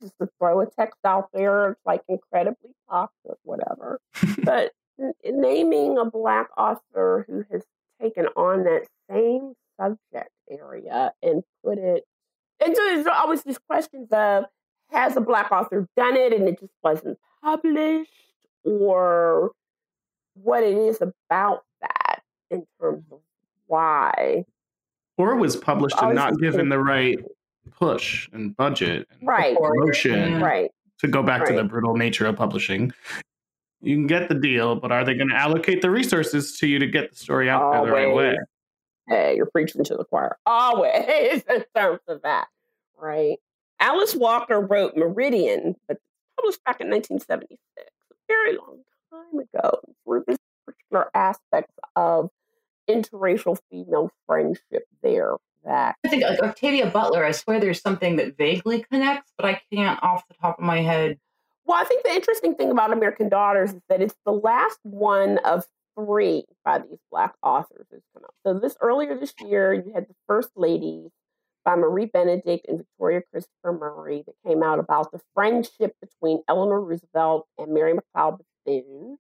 just 0.01 0.15
to 0.21 0.29
throw 0.39 0.61
a 0.61 0.67
text 0.67 0.99
out 1.05 1.29
there, 1.33 1.73
it's 1.73 1.81
like 1.87 2.03
incredibly 2.09 2.71
toxic, 2.91 3.39
whatever. 3.45 4.01
but 4.43 4.73
n- 5.01 5.13
naming 5.25 5.99
a 5.99 6.05
black 6.05 6.49
author 6.57 7.25
who 7.29 7.45
has 7.51 7.63
taken 8.01 8.27
on 8.37 8.65
that 8.65 8.87
same 9.11 9.55
subject 9.79 10.31
area 10.51 11.13
and 11.23 11.43
put 11.65 11.79
it, 11.79 12.05
and 12.65 12.77
so 12.77 12.83
there's 12.85 13.07
always 13.07 13.43
these 13.43 13.59
questions 13.59 14.09
of 14.13 14.45
has 14.91 15.17
a 15.17 15.21
black 15.21 15.51
author 15.51 15.89
done 15.97 16.17
it 16.17 16.33
and 16.33 16.49
it 16.49 16.61
just 16.61 16.73
wasn't 16.83 17.19
published, 17.43 18.11
or 18.65 19.53
what 20.35 20.63
it 20.63 20.77
is 20.77 21.01
about 21.01 21.65
that 21.81 22.23
in 22.51 22.67
terms 22.81 23.05
of 23.11 23.21
why. 23.67 24.45
Or 25.17 25.37
was 25.37 25.57
published 25.57 25.97
and 26.01 26.15
not 26.15 26.39
given 26.39 26.69
the 26.69 26.79
right 26.79 27.19
push 27.71 28.29
and 28.33 28.57
budget 28.57 29.09
and 29.11 29.29
right. 29.29 29.57
promotion 29.57 30.41
right. 30.41 30.71
to 30.99 31.09
go 31.09 31.23
back 31.23 31.43
right. 31.43 31.51
to 31.51 31.57
the 31.57 31.65
brutal 31.65 31.97
nature 31.97 32.27
of 32.27 32.37
publishing. 32.37 32.93
You 33.81 33.97
can 33.97 34.07
get 34.07 34.29
the 34.29 34.35
deal, 34.35 34.77
but 34.77 34.93
are 34.93 35.05
they 35.05 35.15
going 35.15 35.31
to 35.31 35.37
allocate 35.37 35.83
the 35.83 35.91
resources 35.91 36.57
to 36.59 36.67
you 36.67 36.79
to 36.79 36.87
get 36.87 37.11
the 37.11 37.17
story 37.17 37.51
out 37.51 37.63
Always. 37.63 37.91
there 37.91 38.01
the 38.01 38.07
right 38.07 38.15
way? 38.15 38.39
Hey, 39.09 39.37
you're 39.37 39.47
preaching 39.47 39.83
to 39.85 39.97
the 39.97 40.05
choir. 40.05 40.39
Always 40.47 41.43
in 41.51 41.65
terms 41.75 42.01
of 42.07 42.23
that, 42.23 42.47
right? 43.03 43.39
Alice 43.81 44.15
Walker 44.15 44.61
wrote 44.61 44.97
Meridian, 44.97 45.75
but 45.89 45.99
published 46.37 46.65
back 46.65 46.81
in 46.81 46.89
1976, 46.89 47.59
a 47.79 48.15
very 48.29 48.57
long 48.57 48.79
time 49.11 49.41
ago, 49.41 49.81
for 50.05 50.23
this 50.27 50.39
particular 50.65 51.11
aspect 51.15 51.71
of 51.97 52.31
interracial 52.89 53.59
female 53.71 54.11
friendship 54.27 54.87
there 55.03 55.35
that. 55.65 55.97
I 56.05 56.09
think 56.09 56.23
like 56.23 56.41
Octavia 56.41 56.87
Butler, 56.87 57.25
I 57.25 57.33
swear 57.33 57.61
there's 57.61 57.81
something 57.81 58.17
that 58.17 58.37
vaguely 58.37 58.85
connects, 58.91 59.33
but 59.37 59.47
I 59.47 59.61
can't 59.73 60.03
off 60.03 60.27
the 60.29 60.35
top 60.35 60.59
of 60.59 60.65
my 60.65 60.81
head. 60.81 61.19
Well, 61.65 61.81
I 61.81 61.85
think 61.85 62.05
the 62.05 62.13
interesting 62.13 62.55
thing 62.55 62.71
about 62.71 62.93
American 62.93 63.29
Daughters 63.29 63.73
is 63.73 63.81
that 63.89 64.03
it's 64.03 64.17
the 64.25 64.33
last 64.33 64.79
one 64.83 65.39
of 65.39 65.65
three 65.97 66.45
by 66.65 66.79
these 66.79 66.99
Black 67.11 67.35
authors 67.43 67.87
that's 67.91 68.05
come 68.15 68.25
out. 68.25 68.35
So 68.45 68.59
this 68.59 68.77
earlier 68.81 69.17
this 69.19 69.35
year, 69.41 69.73
you 69.73 69.93
had 69.95 70.09
the 70.09 70.15
First 70.27 70.51
Lady 70.57 71.09
by 71.65 71.77
Marie 71.77 72.07
Benedict 72.07 72.67
and 72.69 72.79
Victoria 72.79 73.23
Christopher 73.31 73.73
Murray 73.73 74.25
that 74.27 74.35
came 74.47 74.63
out 74.63 74.79
about 74.79 75.13
the 75.13 75.21
friendship 75.35 75.97
between 76.01 76.43
Eleanor 76.49 76.81
Roosevelt 76.81 77.47
and 77.59 77.73
Mary 77.73 77.95
McLeod 77.95 78.39
Bethune. 78.67 79.19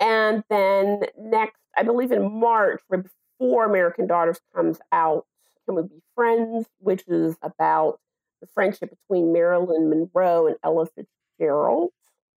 And 0.00 0.42
then 0.48 1.02
next, 1.18 1.58
I 1.76 1.82
believe 1.82 2.12
in 2.12 2.40
March, 2.40 2.80
right 2.88 3.02
before 3.38 3.64
American 3.66 4.06
Daughters 4.06 4.40
comes 4.54 4.78
out, 4.92 5.26
Can 5.66 5.76
We 5.76 5.82
Be 5.82 6.02
Friends, 6.14 6.66
which 6.78 7.04
is 7.06 7.36
about 7.42 8.00
the 8.40 8.46
friendship 8.54 8.90
between 8.90 9.32
Marilyn 9.32 9.90
Monroe 9.90 10.46
and 10.46 10.56
Ella 10.64 10.86
Fitzgerald. 10.86 11.90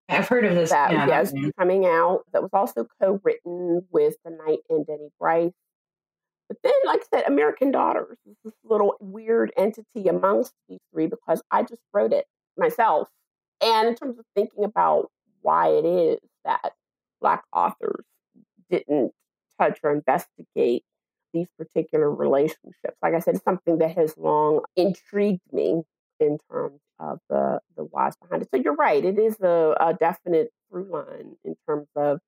I've 0.08 0.28
heard 0.28 0.44
of 0.44 0.54
this. 0.54 0.70
That 0.70 0.92
yeah, 0.92 1.06
yes, 1.06 1.32
coming 1.58 1.86
out. 1.86 2.24
That 2.32 2.42
was 2.42 2.50
also 2.52 2.86
co-written 3.00 3.86
with 3.90 4.16
the 4.22 4.30
Knight 4.30 4.58
and 4.68 4.86
Denny 4.86 5.08
Bryce. 5.18 5.52
But 6.48 6.58
then, 6.62 6.72
like 6.84 7.00
I 7.00 7.18
said, 7.18 7.24
American 7.26 7.70
Daughters 7.70 8.18
is 8.26 8.36
this 8.44 8.54
little 8.64 8.94
weird 9.00 9.52
entity 9.56 10.08
amongst 10.08 10.52
these 10.68 10.80
three 10.92 11.06
because 11.06 11.42
I 11.50 11.62
just 11.62 11.80
wrote 11.92 12.12
it 12.12 12.26
myself. 12.56 13.08
And 13.62 13.88
in 13.88 13.94
terms 13.94 14.18
of 14.18 14.24
thinking 14.34 14.64
about 14.64 15.10
why 15.42 15.68
it 15.68 15.84
is 15.84 16.18
that 16.44 16.72
Black 17.20 17.44
authors 17.52 18.04
didn't 18.70 19.12
touch 19.58 19.78
or 19.82 19.92
investigate 19.92 20.84
these 21.32 21.48
particular 21.58 22.10
relationships, 22.10 22.98
like 23.02 23.14
I 23.14 23.20
said, 23.20 23.36
it's 23.36 23.44
something 23.44 23.78
that 23.78 23.96
has 23.96 24.16
long 24.18 24.60
intrigued 24.76 25.52
me 25.52 25.82
in 26.20 26.38
terms 26.50 26.80
of 26.98 27.20
the, 27.28 27.60
the 27.76 27.84
whys 27.84 28.16
behind 28.16 28.42
it. 28.42 28.48
So 28.54 28.60
you're 28.60 28.74
right, 28.74 29.04
it 29.04 29.18
is 29.18 29.40
a, 29.40 29.74
a 29.80 29.94
definite 29.94 30.52
through 30.70 30.90
line 30.90 31.36
in 31.44 31.56
terms 31.66 31.88
of 31.96 32.20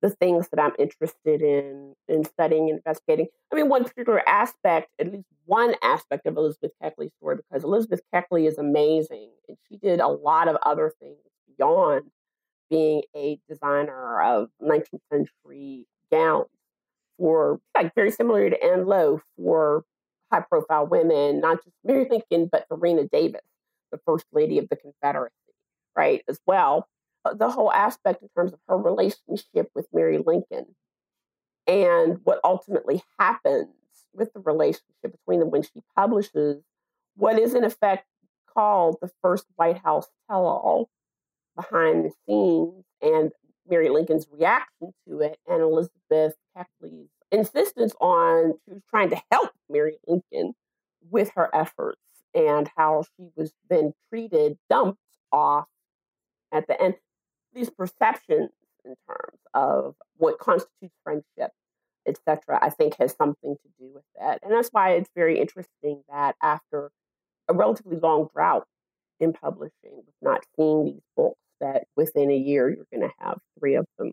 the 0.00 0.10
things 0.10 0.48
that 0.50 0.60
I'm 0.60 0.72
interested 0.78 1.42
in 1.42 1.94
in 2.06 2.24
studying 2.24 2.68
and 2.68 2.78
investigating. 2.78 3.26
I 3.52 3.56
mean, 3.56 3.68
one 3.68 3.84
particular 3.84 4.26
aspect, 4.28 4.90
at 4.98 5.12
least 5.12 5.26
one 5.46 5.74
aspect 5.82 6.26
of 6.26 6.36
Elizabeth 6.36 6.72
Keckley's 6.82 7.12
story, 7.18 7.36
because 7.36 7.64
Elizabeth 7.64 8.00
Keckley 8.14 8.46
is 8.46 8.58
amazing, 8.58 9.30
and 9.48 9.56
she 9.68 9.76
did 9.76 10.00
a 10.00 10.08
lot 10.08 10.48
of 10.48 10.56
other 10.64 10.92
things 11.00 11.16
beyond 11.56 12.10
being 12.70 13.02
a 13.16 13.38
designer 13.48 14.20
of 14.20 14.50
19th 14.62 15.00
century 15.10 15.86
gowns 16.12 16.46
for 17.18 17.60
like 17.76 17.94
very 17.94 18.10
similar 18.10 18.48
to 18.48 18.64
Ann 18.64 18.86
Lowe 18.86 19.20
for 19.36 19.84
high 20.30 20.40
profile 20.40 20.86
women, 20.86 21.40
not 21.40 21.64
just 21.64 21.74
Mary 21.84 22.06
Lincoln, 22.08 22.48
but 22.50 22.66
Varina 22.68 23.04
Davis, 23.04 23.40
the 23.90 23.98
first 24.06 24.26
lady 24.32 24.58
of 24.58 24.68
the 24.68 24.76
Confederacy, 24.76 25.34
right, 25.96 26.22
as 26.28 26.38
well. 26.46 26.86
Uh, 27.24 27.34
the 27.34 27.50
whole 27.50 27.72
aspect 27.72 28.22
in 28.22 28.28
terms 28.28 28.52
of 28.52 28.60
her 28.68 28.76
relationship 28.76 29.70
with 29.74 29.86
Mary 29.92 30.18
Lincoln 30.24 30.66
and 31.66 32.18
what 32.24 32.40
ultimately 32.44 33.02
happens 33.18 33.68
with 34.14 34.32
the 34.32 34.40
relationship 34.40 34.84
between 35.02 35.40
them 35.40 35.50
when 35.50 35.62
she 35.62 35.82
publishes 35.96 36.62
what 37.16 37.38
is 37.38 37.54
in 37.54 37.64
effect 37.64 38.06
called 38.54 38.96
the 39.00 39.10
first 39.22 39.44
White 39.56 39.78
House 39.78 40.06
tell 40.30 40.46
all 40.46 40.88
behind 41.56 42.04
the 42.04 42.12
scenes 42.26 42.84
and 43.02 43.32
Mary 43.68 43.88
Lincoln's 43.90 44.26
reaction 44.32 44.92
to 45.06 45.20
it 45.20 45.38
and 45.46 45.60
Elizabeth 45.60 46.34
Keckley's 46.56 47.10
insistence 47.30 47.94
on 48.00 48.54
she 48.64 48.74
was 48.74 48.82
trying 48.88 49.10
to 49.10 49.20
help 49.30 49.50
Mary 49.68 49.98
Lincoln 50.06 50.54
with 51.10 51.30
her 51.34 51.54
efforts 51.54 52.00
and 52.34 52.70
how 52.76 53.04
she 53.16 53.28
was 53.36 53.52
then 53.68 53.92
treated, 54.08 54.58
dumped 54.70 55.00
off 55.32 55.66
at 56.52 56.66
the 56.66 56.80
end 56.80 56.94
these 57.54 57.70
perceptions 57.70 58.50
in 58.84 58.94
terms 59.06 59.38
of 59.54 59.94
what 60.16 60.38
constitutes 60.38 60.94
friendship, 61.04 61.52
etc., 62.06 62.58
I 62.60 62.70
think 62.70 62.96
has 62.98 63.14
something 63.16 63.56
to 63.56 63.68
do 63.78 63.90
with 63.92 64.04
that. 64.18 64.40
And 64.42 64.52
that's 64.52 64.70
why 64.70 64.92
it's 64.92 65.10
very 65.14 65.38
interesting 65.38 66.02
that 66.08 66.36
after 66.42 66.90
a 67.48 67.54
relatively 67.54 67.96
long 67.96 68.28
drought 68.34 68.66
in 69.20 69.32
publishing, 69.32 69.72
with 69.96 70.14
not 70.22 70.44
seeing 70.56 70.84
these 70.84 71.02
books, 71.16 71.40
that 71.60 71.84
within 71.96 72.30
a 72.30 72.36
year 72.36 72.68
you're 72.68 72.86
going 72.92 73.08
to 73.08 73.14
have 73.18 73.38
three 73.58 73.74
of 73.74 73.86
them. 73.98 74.12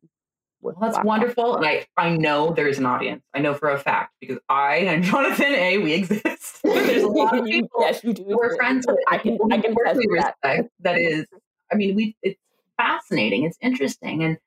Well, 0.62 0.76
that's 0.82 0.98
wonderful. 1.04 1.58
And 1.58 1.66
I, 1.66 1.86
I 1.96 2.18
know 2.18 2.52
there's 2.52 2.80
an 2.80 2.88
audience. 2.88 3.22
I 3.36 3.40
know 3.40 3.54
for 3.54 3.70
a 3.70 3.78
fact 3.78 4.14
because 4.20 4.40
I 4.50 4.78
and 4.78 5.04
Jonathan 5.04 5.54
A, 5.54 5.78
we 5.78 5.94
exist. 5.94 6.60
there's 6.64 7.04
a 7.04 7.08
lot 7.08 7.38
of 7.38 7.46
people 7.46 7.82
yes, 7.82 8.04
you 8.04 8.14
do. 8.14 8.24
we're 8.28 8.56
friends 8.56 8.86
with. 8.88 8.98
I 9.08 9.20
can, 9.20 9.38
I 9.52 9.60
can 9.60 9.76
respect. 9.76 10.38
That. 10.42 10.66
that 10.80 10.98
is, 10.98 11.26
I 11.72 11.76
mean, 11.76 11.96
we, 11.96 12.16
it's 12.24 12.40
fascinating. 12.78 13.44
It's 13.44 13.58
interesting. 13.62 14.24
And 14.24 14.38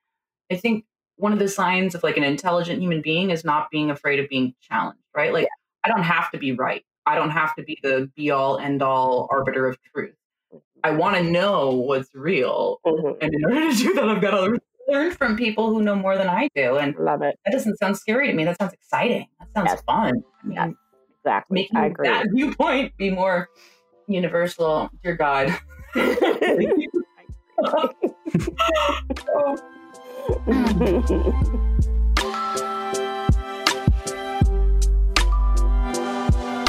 I 0.51 0.57
think 0.57 0.85
one 1.17 1.33
of 1.33 1.39
the 1.39 1.49
signs 1.49 1.95
of 1.95 2.03
like 2.03 2.17
an 2.17 2.25
intelligent 2.25 2.81
human 2.81 3.03
being 3.03 3.31
is 3.31 3.45
not 3.45 3.71
being 3.71 3.91
afraid 3.91 4.21
of 4.21 4.29
being 4.29 4.55
challenged, 4.61 5.01
right? 5.15 5.33
Like, 5.33 5.49
I 5.85 5.89
don't 5.89 6.03
have 6.03 6.31
to 6.33 6.39
be 6.39 6.53
right. 6.53 6.85
I 7.07 7.15
don't 7.15 7.31
have 7.31 7.55
to 7.57 7.63
be 7.63 7.79
the 7.83 8.11
be 8.15 8.31
all 8.31 8.59
end 8.59 8.83
all 8.83 9.29
arbiter 9.31 9.67
of 9.67 9.79
truth. 9.93 10.15
I 10.85 10.91
want 10.91 11.17
to 11.17 11.23
know 11.23 11.71
what's 11.71 12.15
real. 12.15 12.81
Mm-hmm. 12.87 13.19
And 13.21 13.35
in 13.35 13.45
order 13.45 13.73
to 13.73 13.77
do 13.77 13.95
that, 13.95 14.09
I've 14.09 14.21
got 14.21 14.33
to 14.33 14.61
learn 14.89 15.11
from 15.13 15.37
people 15.37 15.73
who 15.73 15.83
know 15.83 15.95
more 15.95 16.17
than 16.17 16.29
I 16.29 16.49
do. 16.55 16.77
And 16.77 16.95
love 16.99 17.23
it. 17.23 17.39
That 17.45 17.53
doesn't 17.53 17.79
sound 17.79 17.97
scary 17.97 18.29
to 18.29 18.33
me. 18.33 18.45
That 18.45 18.59
sounds 18.59 18.73
exciting. 18.73 19.27
That 19.41 19.49
sounds 19.55 19.71
yes. 19.71 19.83
fun. 19.83 20.23
I 20.43 20.47
mean, 20.47 20.57
yes, 20.57 20.73
exactly. 21.19 21.55
Making 21.55 21.77
I 21.79 21.87
agree. 21.87 22.09
that 22.09 22.27
viewpoint 22.33 22.97
be 22.97 23.11
more 23.11 23.49
universal. 24.07 24.91
Dear 25.03 25.17
God. 25.17 25.57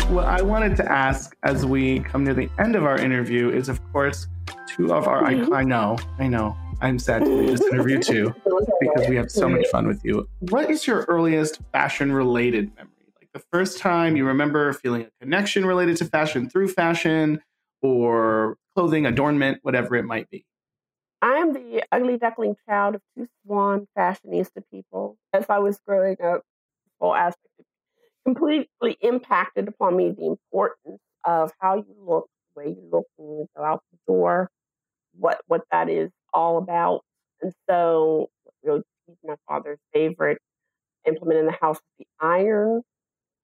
what 0.10 0.26
I 0.26 0.42
wanted 0.42 0.78
to 0.78 0.90
ask 0.90 1.36
as 1.44 1.66
we 1.66 2.00
come 2.00 2.24
near 2.24 2.34
the 2.34 2.50
end 2.60 2.76
of 2.78 2.86
our 2.86 2.98
interview 2.98 3.50
is, 3.50 3.68
of 3.68 3.82
course, 3.92 4.28
two 4.68 4.94
of 4.94 5.08
our. 5.08 5.24
Mm-hmm. 5.24 5.54
I, 5.54 5.60
I 5.60 5.64
know, 5.64 5.98
I 6.18 6.28
know. 6.28 6.56
I'm 6.82 6.98
sad 6.98 7.26
to 7.26 7.30
leave 7.30 7.58
this 7.58 7.68
interview 7.68 8.00
too 8.02 8.34
because 8.80 9.10
we 9.10 9.18
have 9.18 9.30
so 9.30 9.50
much 9.50 9.68
fun 9.68 9.86
with 9.86 10.06
you. 10.06 10.30
What 10.40 10.72
is 10.72 10.88
your 10.88 11.02
earliest 11.10 11.60
fashion 11.74 12.14
related 12.14 12.74
memory? 12.76 12.94
Like 13.18 13.30
the 13.34 13.44
first 13.52 13.80
time 13.80 14.16
you 14.16 14.26
remember 14.26 14.72
feeling 14.72 15.02
a 15.02 15.10
connection 15.20 15.66
related 15.66 15.98
to 15.98 16.06
fashion 16.06 16.50
through 16.50 16.70
fashion 16.70 17.42
or 17.82 18.58
clothing, 18.76 19.06
adornment, 19.06 19.60
whatever 19.64 19.96
it 19.98 20.06
might 20.06 20.30
be? 20.30 20.46
I'm 21.22 21.54
the 21.54 21.84
ugly 21.92 22.18
duckling 22.18 22.56
child 22.68 22.96
of 22.96 23.02
two 23.16 23.28
swan 23.46 23.88
fashionista 23.98 24.64
people. 24.72 25.18
As 25.34 25.46
I 25.50 25.60
was 25.60 25.80
growing 25.86 26.18
up, 26.24 26.42
whole 27.02 27.16
aspect 27.16 27.48
completely 28.26 28.98
impacted 29.02 29.68
upon 29.68 29.98
me 29.98 30.12
the 30.12 30.26
importance 30.28 31.00
of 31.26 31.52
how 31.60 31.76
you 31.78 31.96
look, 32.00 32.28
the 32.56 32.62
way 32.64 32.70
you 32.70 32.90
look 32.92 33.06
when 33.18 33.30
you 33.40 33.48
go 33.58 33.64
out 33.64 33.84
the 33.92 33.98
door, 34.08 34.50
what 35.20 35.42
what 35.48 35.64
that 35.72 35.90
is 35.90 36.12
all 36.34 36.58
about. 36.58 37.04
And 37.42 37.54
so, 37.70 38.30
you 38.64 38.70
know, 38.70 38.84
my 39.26 39.36
father's 39.48 39.80
favorite 39.94 40.40
implement 41.08 41.40
in 41.40 41.46
the 41.48 41.54
house 41.54 41.78
was 41.78 41.84
the 42.00 42.08
iron, 42.26 42.84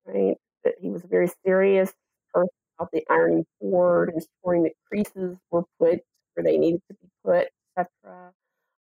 right? 0.06 0.38
That 0.64 0.76
he 0.80 0.90
was 0.90 1.04
a 1.04 1.08
very 1.08 1.30
serious 1.46 1.94
person 2.34 2.50
about 2.80 2.92
the 2.94 3.04
ironing 3.10 3.46
board, 3.62 4.10
and 4.10 4.22
ensuring 4.44 4.64
that 4.64 4.74
creases 4.90 5.38
were 5.52 5.64
put 5.80 6.02
where 6.36 6.44
they 6.44 6.58
needed 6.58 6.82
to 6.90 6.96
be 7.02 7.10
put, 7.26 7.50
etc. 7.78 8.32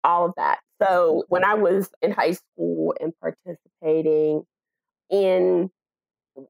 All 0.04 0.26
of 0.28 0.34
that. 0.38 0.60
So 0.82 1.23
when 1.30 1.43
I 1.43 1.56
was 1.56 1.89
in 2.02 2.12
high 2.12 2.34
school 2.34 2.93
and 3.00 3.13
participating 3.19 4.43
in 5.10 5.69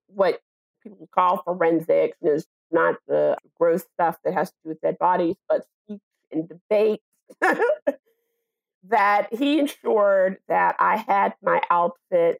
what 0.08 0.39
people 0.84 1.08
call 1.13 1.41
forensics, 1.43 2.17
and 2.21 2.32
it's 2.32 2.47
not 2.71 2.95
the 3.08 3.38
gross 3.58 3.84
stuff 3.93 4.17
that 4.23 4.34
has 4.34 4.50
to 4.50 4.56
do 4.63 4.69
with 4.69 4.82
dead 4.82 4.97
bodies, 5.00 5.36
but 5.47 5.65
speech 5.86 6.02
and 6.32 6.50
debate, 6.50 7.02
that 8.89 9.28
he 9.32 9.60
ensured 9.60 10.38
that 10.47 10.76
I 10.80 10.97
had 10.97 11.34
my 11.41 11.62
outfit 11.69 12.39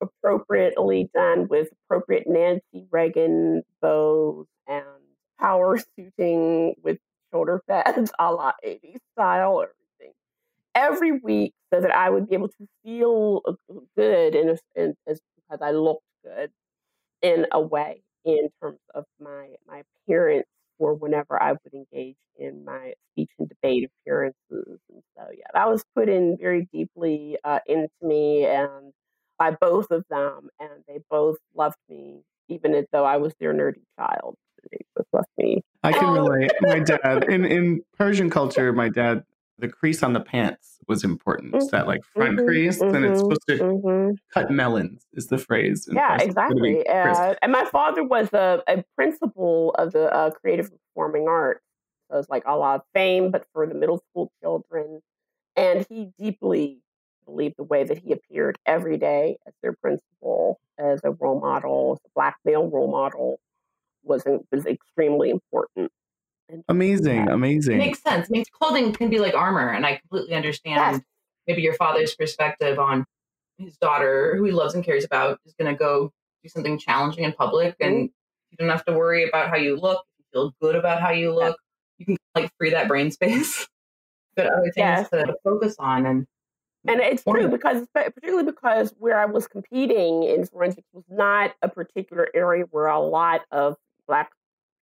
appropriately 0.00 1.10
done 1.14 1.48
with 1.48 1.68
appropriate 1.84 2.24
Nancy 2.26 2.86
Reagan 2.90 3.62
bows 3.80 4.46
and 4.66 4.84
power 5.40 5.78
suiting 5.96 6.74
with 6.82 6.98
shoulder 7.32 7.62
pads 7.68 8.12
a 8.18 8.32
la 8.32 8.52
80s 8.64 9.00
style, 9.14 9.62
everything. 9.62 10.14
Every 10.74 11.12
week 11.20 11.54
so 11.72 11.80
that 11.80 11.92
I 11.94 12.10
would 12.10 12.28
be 12.28 12.34
able 12.34 12.48
to 12.48 12.68
feel 12.84 13.42
uh, 13.46 13.52
good 13.96 14.34
and, 14.34 14.58
and 14.76 14.94
as 15.06 15.20
because 15.36 15.60
I 15.62 15.72
looked 15.72 16.04
good 16.24 16.50
in 17.22 17.46
a 17.52 17.60
way 17.60 18.02
in 18.24 18.48
terms 18.62 18.78
of 18.94 19.04
my 19.20 19.54
my 19.66 19.82
appearance 20.06 20.46
for 20.78 20.94
whenever 20.94 21.40
I 21.42 21.52
would 21.52 21.74
engage 21.74 22.16
in 22.38 22.64
my 22.64 22.92
speech 23.12 23.30
and 23.38 23.48
debate 23.48 23.90
appearances. 24.02 24.34
And 24.90 25.02
so, 25.16 25.24
yeah, 25.36 25.46
that 25.54 25.68
was 25.68 25.84
put 25.94 26.08
in 26.08 26.36
very 26.38 26.68
deeply 26.72 27.38
uh, 27.44 27.60
into 27.66 27.88
me 28.02 28.44
and 28.44 28.92
by 29.38 29.52
both 29.52 29.90
of 29.90 30.04
them. 30.10 30.48
And 30.60 30.70
they 30.86 30.98
both 31.10 31.38
loved 31.54 31.78
me, 31.88 32.22
even 32.48 32.84
though 32.92 33.04
I 33.06 33.16
was 33.16 33.34
their 33.40 33.54
nerdy 33.54 33.82
child. 33.98 34.36
With. 34.70 35.62
I 35.82 35.92
can 35.92 36.12
relate. 36.12 36.52
My 36.60 36.80
dad 36.80 37.24
in 37.24 37.44
in 37.44 37.82
Persian 37.96 38.30
culture, 38.30 38.72
my 38.72 38.88
dad 38.88 39.24
the 39.58 39.68
crease 39.68 40.02
on 40.02 40.12
the 40.12 40.20
pants 40.20 40.78
was 40.88 41.04
important. 41.04 41.54
Mm-hmm. 41.54 41.66
That 41.72 41.86
like 41.86 42.04
front 42.04 42.36
mm-hmm. 42.36 42.46
crease, 42.46 42.80
mm-hmm. 42.80 42.94
and 42.94 43.04
it's 43.04 43.20
supposed 43.20 43.46
to 43.48 43.58
mm-hmm. 43.58 44.14
cut 44.32 44.50
melons 44.50 45.06
is 45.14 45.28
the 45.28 45.38
phrase. 45.38 45.88
Yeah, 45.90 46.18
exactly. 46.20 46.86
Uh, 46.86 47.34
and 47.42 47.52
my 47.52 47.64
father 47.64 48.04
was 48.04 48.32
a, 48.32 48.62
a 48.68 48.84
principal 48.94 49.74
of 49.78 49.92
the 49.92 50.12
uh, 50.12 50.30
creative 50.30 50.70
performing 50.70 51.26
arts. 51.28 51.62
So 52.10 52.18
it's 52.18 52.28
like 52.28 52.44
a 52.46 52.56
lot 52.56 52.76
of 52.76 52.82
fame, 52.94 53.30
but 53.30 53.46
for 53.52 53.66
the 53.66 53.74
middle 53.74 53.98
school 54.10 54.30
children. 54.40 55.00
And 55.56 55.86
he 55.88 56.10
deeply 56.18 56.82
believed 57.24 57.56
the 57.56 57.64
way 57.64 57.82
that 57.82 57.98
he 57.98 58.12
appeared 58.12 58.58
every 58.66 58.96
day 58.98 59.38
as 59.46 59.54
their 59.62 59.72
principal, 59.72 60.60
as 60.78 61.00
a 61.02 61.10
role 61.10 61.40
model, 61.40 61.98
as 61.98 62.04
a 62.04 62.12
black 62.14 62.36
male 62.44 62.68
role 62.68 62.90
model, 62.90 63.40
was 64.06 64.24
was 64.52 64.66
extremely 64.66 65.30
important. 65.30 65.90
Amazing, 66.68 67.28
amazing. 67.28 67.74
It 67.74 67.78
makes 67.78 68.02
sense. 68.02 68.28
I 68.28 68.30
mean, 68.30 68.44
clothing 68.52 68.92
can 68.92 69.10
be 69.10 69.18
like 69.18 69.34
armor, 69.34 69.68
and 69.68 69.84
I 69.84 69.96
completely 69.96 70.34
understand 70.34 70.96
yes. 70.96 71.04
maybe 71.46 71.62
your 71.62 71.74
father's 71.74 72.14
perspective 72.14 72.78
on 72.78 73.04
his 73.58 73.76
daughter, 73.78 74.36
who 74.36 74.44
he 74.44 74.52
loves 74.52 74.74
and 74.74 74.84
cares 74.84 75.04
about, 75.04 75.40
is 75.44 75.54
going 75.58 75.72
to 75.72 75.78
go 75.78 76.12
do 76.42 76.48
something 76.48 76.78
challenging 76.78 77.24
in 77.24 77.32
public, 77.32 77.74
mm-hmm. 77.78 77.92
and 77.92 78.10
you 78.50 78.56
don't 78.58 78.68
have 78.68 78.84
to 78.84 78.92
worry 78.92 79.28
about 79.28 79.48
how 79.50 79.56
you 79.56 79.76
look. 79.76 80.04
You 80.18 80.24
feel 80.32 80.54
good 80.60 80.76
about 80.76 81.00
how 81.00 81.10
you 81.10 81.34
look. 81.34 81.56
You 81.98 82.06
can 82.06 82.16
like 82.34 82.50
free 82.58 82.70
that 82.70 82.86
brain 82.86 83.10
space. 83.10 83.66
but 84.36 84.46
other 84.46 84.62
things 84.62 84.74
yes. 84.76 85.08
to 85.10 85.34
focus 85.42 85.74
on, 85.78 86.06
and 86.06 86.26
and 86.86 87.00
it's 87.00 87.24
true 87.24 87.48
because 87.48 87.86
particularly 87.92 88.44
because 88.44 88.94
where 88.98 89.18
I 89.18 89.26
was 89.26 89.48
competing 89.48 90.22
in 90.22 90.46
forensics 90.46 90.86
was 90.92 91.04
not 91.08 91.54
a 91.62 91.68
particular 91.68 92.28
area 92.34 92.64
where 92.70 92.86
a 92.86 93.00
lot 93.00 93.40
of 93.50 93.76
black 94.06 94.30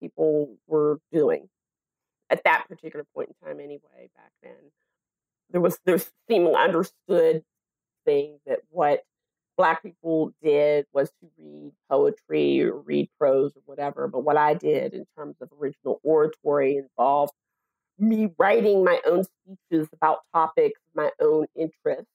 people 0.01 0.57
were 0.67 0.99
doing 1.13 1.49
at 2.31 2.43
that 2.45 2.65
particular 2.69 3.05
point 3.15 3.31
in 3.31 3.47
time 3.47 3.61
anyway 3.61 4.11
back 4.17 4.33
then. 4.43 4.53
There 5.51 5.61
was 5.61 5.79
this 5.85 6.11
seemingly 6.29 6.55
understood 6.57 7.43
thing 8.05 8.39
that 8.47 8.61
what 8.71 9.03
black 9.57 9.83
people 9.83 10.33
did 10.43 10.87
was 10.93 11.11
to 11.21 11.29
read 11.39 11.73
poetry 11.91 12.63
or 12.63 12.77
read 12.79 13.09
prose 13.19 13.53
or 13.57 13.63
whatever 13.67 14.09
but 14.09 14.21
what 14.21 14.37
i 14.37 14.55
did 14.55 14.93
in 14.93 15.05
terms 15.17 15.37
of 15.41 15.49
original 15.61 16.01
oratory 16.03 16.77
involved 16.77 17.33
me 17.99 18.29
writing 18.39 18.85
my 18.85 19.01
own 19.07 19.23
speeches 19.25 19.89
about 19.93 20.19
topics 20.33 20.81
of 20.89 20.97
my 20.97 21.11
own 21.21 21.47
interest 21.55 22.07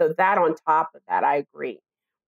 so 0.00 0.14
that 0.16 0.38
on 0.38 0.54
top 0.66 0.88
of 0.94 1.02
that 1.08 1.24
i 1.24 1.36
agree 1.36 1.78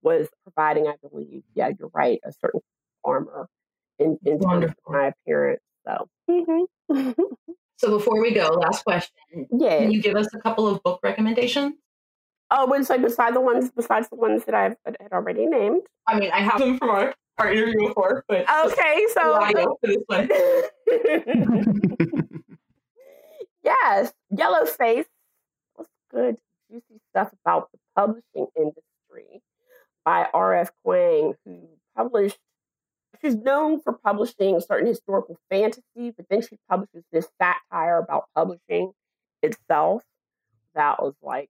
was 0.03 0.29
providing 0.43 0.87
i 0.87 0.95
believe 1.09 1.43
yeah 1.55 1.71
you're 1.79 1.91
right 1.95 2.21
a 2.25 2.33
certain 2.33 2.61
armor 3.05 3.49
in, 3.99 4.19
in 4.25 4.45
of 4.45 4.75
my 4.87 5.09
appearance 5.09 5.61
so, 5.89 6.09
mm-hmm. 6.31 7.11
so 7.77 7.99
before 7.99 8.21
we 8.21 8.33
go, 8.33 8.49
last 8.49 8.85
question. 8.85 9.15
Yeah. 9.59 9.79
Can 9.79 9.91
you 9.91 10.03
give 10.03 10.17
us 10.17 10.29
a 10.35 10.39
couple 10.39 10.69
of 10.69 10.83
book 10.83 11.01
recommendations? 11.03 11.75
Oh, 12.51 12.67
would 12.67 12.87
say 12.87 12.99
beside 12.99 13.35
the 13.35 13.41
ones 13.41 13.71
besides 13.71 14.09
the 14.09 14.17
ones 14.17 14.45
that 14.45 14.55
I've 14.55 14.77
had 14.85 15.13
already 15.13 15.47
named. 15.47 15.83
I 16.07 16.19
mean, 16.19 16.31
I 16.33 16.41
have 16.41 16.59
them 16.59 16.79
from 16.79 16.91
our, 16.91 17.15
our 17.37 17.53
interview 17.53 17.89
before, 17.89 18.25
but 18.27 18.47
okay, 18.65 19.07
so 19.13 19.77
this 19.83 19.97
one. 20.07 20.29
yes, 23.63 24.13
Yellowface 24.33 25.05
was 25.77 25.87
good, 26.11 26.39
juicy 26.71 27.01
stuff 27.11 27.31
about 27.45 27.71
the 27.73 27.79
publishing 27.95 28.47
industry 28.57 29.43
by 30.07 30.27
R.F. 30.33 30.71
Kuang, 30.87 31.35
who 31.45 31.69
published 31.95 32.39
she's 33.21 33.37
known 33.37 33.81
for 33.81 33.93
publishing 33.93 34.61
certain 34.61 34.87
historical 34.87 35.39
fantasy, 35.51 36.13
but 36.17 36.27
then 36.31 36.43
she 36.43 36.57
publishes 36.69 37.05
this 37.13 37.27
satire 37.41 37.99
about 37.99 38.25
publishing 38.35 38.93
itself. 39.43 40.03
That 40.75 41.03
was 41.03 41.15
like, 41.23 41.49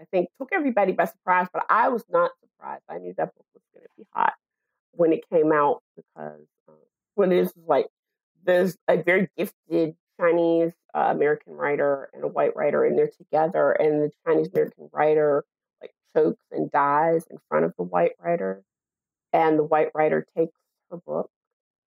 I 0.00 0.04
think, 0.10 0.28
took 0.38 0.50
everybody 0.52 0.92
by 0.92 1.04
surprise, 1.06 1.48
but 1.52 1.64
I 1.68 1.88
was 1.88 2.04
not 2.10 2.32
surprised. 2.40 2.84
I 2.88 2.98
knew 2.98 3.14
that 3.16 3.34
book 3.34 3.46
was 3.54 3.62
going 3.74 3.84
to 3.84 3.90
be 3.96 4.04
hot 4.12 4.34
when 4.92 5.12
it 5.12 5.28
came 5.30 5.52
out 5.52 5.82
because 5.96 6.46
what 7.14 7.32
it 7.32 7.38
is 7.38 7.48
is 7.48 7.54
like 7.66 7.86
there's 8.44 8.76
a 8.88 8.96
very 8.96 9.28
gifted 9.36 9.94
Chinese 10.20 10.72
uh, 10.94 11.08
American 11.10 11.54
writer 11.54 12.08
and 12.12 12.24
a 12.24 12.28
white 12.28 12.54
writer, 12.56 12.84
and 12.84 12.98
they're 12.98 13.10
together, 13.10 13.72
and 13.72 14.02
the 14.02 14.10
Chinese 14.26 14.48
American 14.52 14.88
writer 14.92 15.44
like 15.80 15.92
chokes 16.14 16.44
and 16.50 16.70
dies 16.70 17.24
in 17.30 17.38
front 17.48 17.64
of 17.64 17.72
the 17.76 17.84
white 17.84 18.12
writer, 18.18 18.62
and 19.32 19.58
the 19.58 19.64
white 19.64 19.88
writer 19.94 20.26
takes 20.36 20.54
her 20.92 20.98
book. 20.98 21.30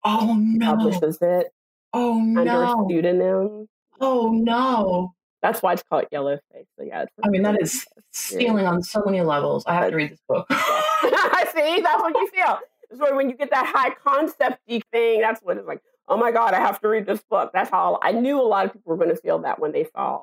Oh 0.04 0.36
no! 0.36 0.76
Publishes 0.76 1.18
it. 1.20 1.52
Oh 1.92 2.20
no! 2.20 2.40
Under 2.40 2.62
a 2.64 2.88
pseudonym. 2.88 3.68
Oh 4.00 4.30
no! 4.30 5.14
That's 5.42 5.62
why 5.62 5.74
it's 5.74 5.82
called 5.82 6.06
Yellowface. 6.12 6.66
So 6.76 6.84
yeah, 6.84 7.04
I 7.22 7.28
mean 7.28 7.42
that 7.42 7.60
is 7.62 7.86
stealing 8.12 8.66
on 8.66 8.82
so 8.82 9.02
many 9.04 9.20
levels. 9.20 9.64
I 9.66 9.74
have 9.74 9.90
to 9.90 9.96
read 9.96 10.10
this 10.10 10.20
book. 10.28 10.46
I 10.50 11.46
see. 11.54 11.80
That's 11.80 12.02
what 12.02 12.14
you 12.14 12.28
feel. 12.28 12.58
So 12.98 13.14
when 13.14 13.30
you 13.30 13.36
get 13.36 13.50
that 13.50 13.66
high 13.66 13.90
concepty 13.90 14.82
thing, 14.92 15.20
that's 15.20 15.40
what 15.42 15.56
it's 15.56 15.66
like. 15.66 15.80
Oh 16.06 16.16
my 16.16 16.32
god, 16.32 16.52
I 16.52 16.60
have 16.60 16.80
to 16.80 16.88
read 16.88 17.06
this 17.06 17.22
book. 17.30 17.50
That's 17.54 17.70
how 17.70 17.98
I 18.02 18.12
knew 18.12 18.40
a 18.40 18.42
lot 18.42 18.66
of 18.66 18.72
people 18.72 18.90
were 18.90 18.96
going 18.96 19.14
to 19.14 19.20
feel 19.20 19.38
that 19.40 19.58
when 19.58 19.72
they 19.72 19.84
saw. 19.94 20.22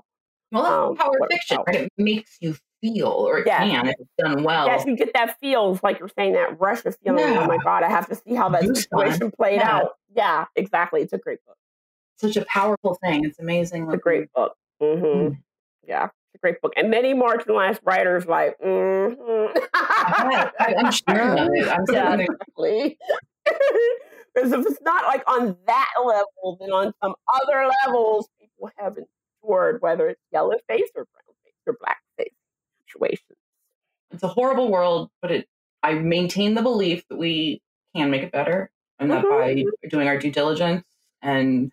Well, 0.52 0.64
that's 0.64 0.74
um, 0.74 0.96
power 0.98 1.28
fiction. 1.30 1.58
Right? 1.66 1.82
It 1.82 1.92
makes 1.98 2.38
you 2.40 2.56
feel, 2.82 3.08
or 3.08 3.40
it 3.40 3.48
yes. 3.48 3.60
can 3.60 3.88
if 3.88 3.96
it's 4.00 4.10
done 4.18 4.44
well. 4.44 4.66
Yes, 4.66 4.86
you 4.86 4.96
get 4.96 5.14
that 5.14 5.40
feels 5.40 5.82
like 5.84 6.00
you're 6.00 6.10
saying 6.10 6.34
that 6.34 6.60
rush 6.60 6.84
of 6.86 6.98
feeling. 7.04 7.20
Yeah. 7.20 7.44
Oh 7.44 7.48
my 7.48 7.58
god, 7.58 7.84
I 7.84 7.90
have 7.90 8.10
to 8.10 8.16
see 8.16 8.34
how 8.34 8.50
that 8.50 8.64
situation 8.76 9.32
played 9.32 9.58
yeah. 9.58 9.78
out. 9.78 9.92
Yeah, 10.14 10.46
exactly. 10.56 11.02
It's 11.02 11.14
a 11.14 11.18
great 11.18 11.40
book. 11.46 11.58
Such 12.18 12.38
a 12.38 12.46
powerful 12.46 12.98
thing. 13.04 13.26
It's 13.26 13.40
amazing. 13.40 13.86
It's 13.86 13.94
a 13.94 13.98
great 13.98 14.32
book. 14.34 14.56
Mm-hmm. 14.82 15.06
Mm. 15.06 15.38
Yeah, 15.88 16.06
it's 16.06 16.36
a 16.36 16.38
gret 16.40 16.62
book. 16.62 16.74
And 16.76 16.90
many 16.90 17.14
marginalized 17.14 17.80
writers 17.84 18.26
like, 18.26 18.60
mm-hmm. 18.60 19.58
I, 19.74 20.74
am 20.78 20.92
sure 20.92 21.22
of 21.22 21.50
it. 21.54 21.68
I'm 21.68 21.84
yeah, 21.92 22.16
definitely. 22.18 22.98
Because 24.34 24.52
if 24.54 24.66
it's 24.66 24.82
not 24.82 25.06
like 25.06 25.24
on 25.28 25.58
that 25.68 25.92
level, 26.04 26.58
then 26.60 26.72
on 26.72 26.94
some 27.04 27.16
other 27.42 27.70
levels, 27.84 28.28
people 28.40 28.70
have 28.78 28.98
endured, 28.98 29.82
whether 29.82 30.10
it's 30.10 30.22
yellow 30.32 30.58
face 30.68 30.90
or 30.96 31.06
brown 31.06 31.36
face 31.44 31.54
or 31.66 31.78
black 31.80 32.02
face 32.18 32.34
situations. 32.92 33.38
It's 34.12 34.24
a 34.24 34.28
horrible 34.28 34.70
world, 34.72 35.10
but 35.22 35.32
it 35.32 35.48
I 35.84 35.94
maintain 35.94 36.54
the 36.54 36.62
belief 36.62 37.08
that 37.10 37.18
we 37.18 37.62
can 37.96 38.12
make 38.12 38.24
it 38.24 38.32
better 38.32 38.70
and 39.00 39.10
mm-hmm. 39.10 39.22
that 39.22 39.30
by 39.30 39.56
mm-hmm. 39.56 39.90
doing 39.90 40.08
our 40.08 40.18
due 40.18 40.32
diligence 40.32 40.86
and 41.22 41.72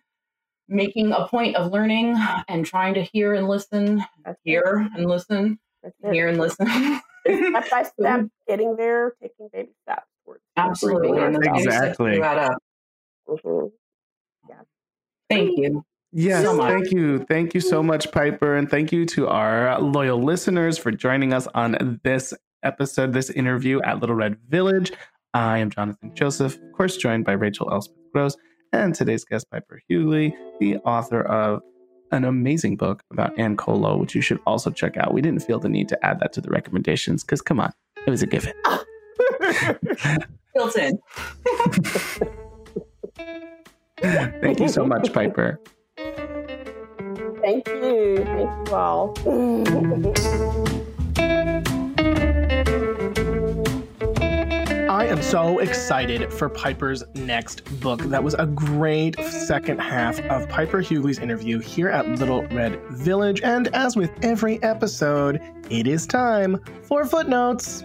making 0.67 1.11
a 1.11 1.27
point 1.27 1.55
of 1.55 1.71
learning 1.71 2.15
and 2.47 2.65
trying 2.65 2.93
to 2.95 3.01
hear 3.01 3.33
and 3.33 3.47
listen, 3.47 4.03
That's 4.23 4.39
hear 4.43 4.87
it. 4.93 4.99
and 4.99 5.09
listen, 5.09 5.59
hear 6.11 6.27
and 6.27 6.37
listen. 6.37 6.67
step 6.67 7.69
by 7.69 7.83
step, 7.99 8.27
getting 8.47 8.75
there, 8.75 9.13
taking 9.21 9.49
baby 9.51 9.71
steps. 9.83 10.05
Absolutely. 10.57 11.17
Exactly. 11.55 12.19
Mm-hmm. 12.19 13.67
Yeah. 14.47 14.61
Thank 15.29 15.57
you. 15.57 15.83
Yes, 16.11 16.43
so 16.43 16.57
thank 16.57 16.91
you. 16.91 17.23
Thank 17.25 17.53
you 17.53 17.61
so 17.61 17.83
much, 17.83 18.11
Piper. 18.11 18.55
And 18.55 18.69
thank 18.69 18.91
you 18.91 19.05
to 19.07 19.27
our 19.27 19.79
loyal 19.79 20.21
listeners 20.23 20.77
for 20.77 20.91
joining 20.91 21.33
us 21.33 21.47
on 21.53 21.99
this 22.03 22.33
episode, 22.63 23.13
this 23.13 23.29
interview 23.29 23.79
at 23.81 23.99
Little 23.99 24.15
Red 24.15 24.37
Village. 24.47 24.91
I 25.33 25.59
am 25.59 25.69
Jonathan 25.69 26.11
Joseph, 26.15 26.55
of 26.55 26.71
course, 26.73 26.97
joined 26.97 27.25
by 27.25 27.33
Rachel 27.33 27.71
Elspeth 27.71 27.95
Gross 28.11 28.35
and 28.73 28.95
today's 28.95 29.23
guest, 29.23 29.49
Piper 29.51 29.81
Huguley, 29.89 30.33
the 30.59 30.77
author 30.77 31.21
of 31.21 31.61
an 32.11 32.25
amazing 32.25 32.75
book 32.75 33.03
about 33.11 33.37
Ann 33.37 33.55
Cole 33.55 33.79
Lowe, 33.79 33.97
which 33.97 34.15
you 34.15 34.21
should 34.21 34.39
also 34.47 34.71
check 34.71 34.97
out. 34.97 35.13
We 35.13 35.21
didn't 35.21 35.43
feel 35.43 35.59
the 35.59 35.69
need 35.69 35.89
to 35.89 36.05
add 36.05 36.19
that 36.21 36.33
to 36.33 36.41
the 36.41 36.49
recommendations 36.49 37.23
because, 37.23 37.41
come 37.41 37.59
on, 37.59 37.71
it 38.05 38.09
was 38.09 38.23
a 38.23 38.27
given. 38.27 38.53
Built 40.55 40.75
in. 40.75 40.99
Thank 44.41 44.59
you 44.59 44.67
so 44.67 44.85
much, 44.85 45.13
Piper. 45.13 45.59
Thank 47.49 47.67
you. 47.67 48.17
Thank 48.17 48.69
you 48.69 48.75
all. 48.75 49.17
I 54.87 55.07
am 55.07 55.19
so 55.23 55.57
excited 55.57 56.31
for 56.31 56.47
Piper's 56.47 57.03
next 57.15 57.63
book. 57.79 58.01
That 58.03 58.23
was 58.23 58.35
a 58.35 58.45
great 58.45 59.19
second 59.23 59.79
half 59.79 60.19
of 60.25 60.47
Piper 60.47 60.83
Huguley's 60.83 61.17
interview 61.17 61.57
here 61.57 61.89
at 61.89 62.07
Little 62.07 62.43
Red 62.49 62.79
Village. 62.91 63.41
And 63.41 63.69
as 63.69 63.95
with 63.95 64.11
every 64.21 64.61
episode, 64.61 65.41
it 65.71 65.87
is 65.87 66.05
time 66.05 66.59
for 66.83 67.03
footnotes. 67.03 67.83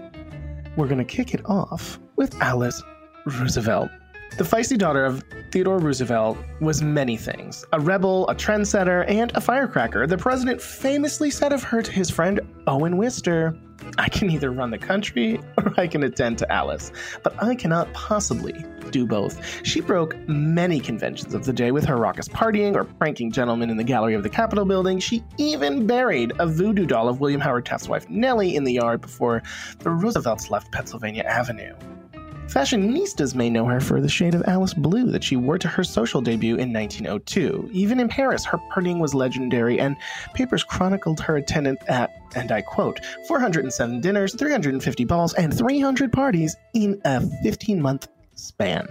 We're 0.77 0.89
going 0.89 0.99
to 0.99 1.07
kick 1.07 1.33
it 1.33 1.41
off 1.47 1.99
with 2.17 2.39
Alice 2.43 2.83
Roosevelt. 3.25 3.89
The 4.37 4.43
feisty 4.43 4.77
daughter 4.77 5.05
of 5.05 5.23
Theodore 5.53 5.79
Roosevelt 5.79 6.37
was 6.61 6.83
many 6.83 7.17
things 7.17 7.65
a 7.73 7.79
rebel, 7.79 8.29
a 8.29 8.35
trendsetter, 8.35 9.09
and 9.09 9.31
a 9.37 9.41
firecracker. 9.41 10.09
The 10.09 10.19
president 10.19 10.61
famously 10.61 11.31
said 11.31 11.53
of 11.53 11.63
her 11.63 11.83
to 11.83 11.93
his 11.93 12.11
friend 12.11 12.41
Owen 12.67 12.97
Wister, 12.97 13.57
I 13.99 14.09
can 14.09 14.31
either 14.31 14.51
run 14.51 14.71
the 14.71 14.79
country 14.79 15.39
or 15.57 15.73
I 15.77 15.87
can 15.87 16.03
attend 16.03 16.39
to 16.39 16.53
Alice, 16.53 16.91
but 17.23 17.41
I 17.43 17.55
cannot 17.55 17.93
possibly 17.93 18.65
do 18.91 19.07
both. 19.07 19.41
She 19.65 19.81
broke 19.81 20.17
many 20.29 20.81
conventions 20.81 21.35
of 21.35 21.45
the 21.45 21.53
day 21.53 21.71
with 21.71 21.85
her 21.85 21.97
raucous 21.97 22.29
partying 22.29 22.75
or 22.75 22.85
pranking 22.85 23.31
gentlemen 23.31 23.71
in 23.71 23.77
the 23.77 23.85
gallery 23.85 24.15
of 24.15 24.23
the 24.23 24.31
Capitol 24.31 24.65
building. 24.65 24.99
She 24.99 25.23
even 25.39 25.87
buried 25.87 26.33
a 26.39 26.47
voodoo 26.47 26.87
doll 26.87 27.09
of 27.09 27.21
William 27.21 27.41
Howard 27.41 27.67
Taft's 27.67 27.89
wife 27.89 28.09
Nellie 28.09 28.57
in 28.57 28.65
the 28.65 28.73
yard 28.73 29.01
before 29.01 29.43
the 29.81 29.91
Roosevelts 29.91 30.51
left 30.51 30.73
Pennsylvania 30.73 31.23
Avenue. 31.23 31.75
Fashionistas 32.49 33.35
may 33.35 33.51
know 33.51 33.65
her 33.65 33.81
for 33.81 34.01
the 34.01 34.09
shade 34.09 34.35
of 34.35 34.43
Alice 34.47 34.75
Blue 34.75 35.11
that 35.11 35.25
she 35.25 35.35
wore 35.35 35.59
to 35.59 35.67
her 35.67 35.83
social 35.83 36.21
debut 36.21 36.57
in 36.57 36.73
1902. 36.73 37.71
Even 37.73 37.99
in 37.99 38.09
Paris, 38.09 38.45
her 38.45 38.59
partying 38.73 39.01
was 39.01 39.15
legendary, 39.15 39.81
and 39.81 39.97
papers 40.35 40.63
chronicled 40.63 41.21
her 41.21 41.37
attendance 41.37 41.81
at, 41.89 42.11
and 42.37 42.53
I 42.53 42.61
quote, 42.61 43.01
407 43.27 44.01
dinners, 44.01 44.35
350 44.35 45.05
balls, 45.05 45.35
and 45.35 45.57
300 45.57 46.13
parties 46.13 46.55
in 46.75 47.01
a 47.05 47.21
15 47.43 47.81
month 47.81 48.09
span. 48.35 48.87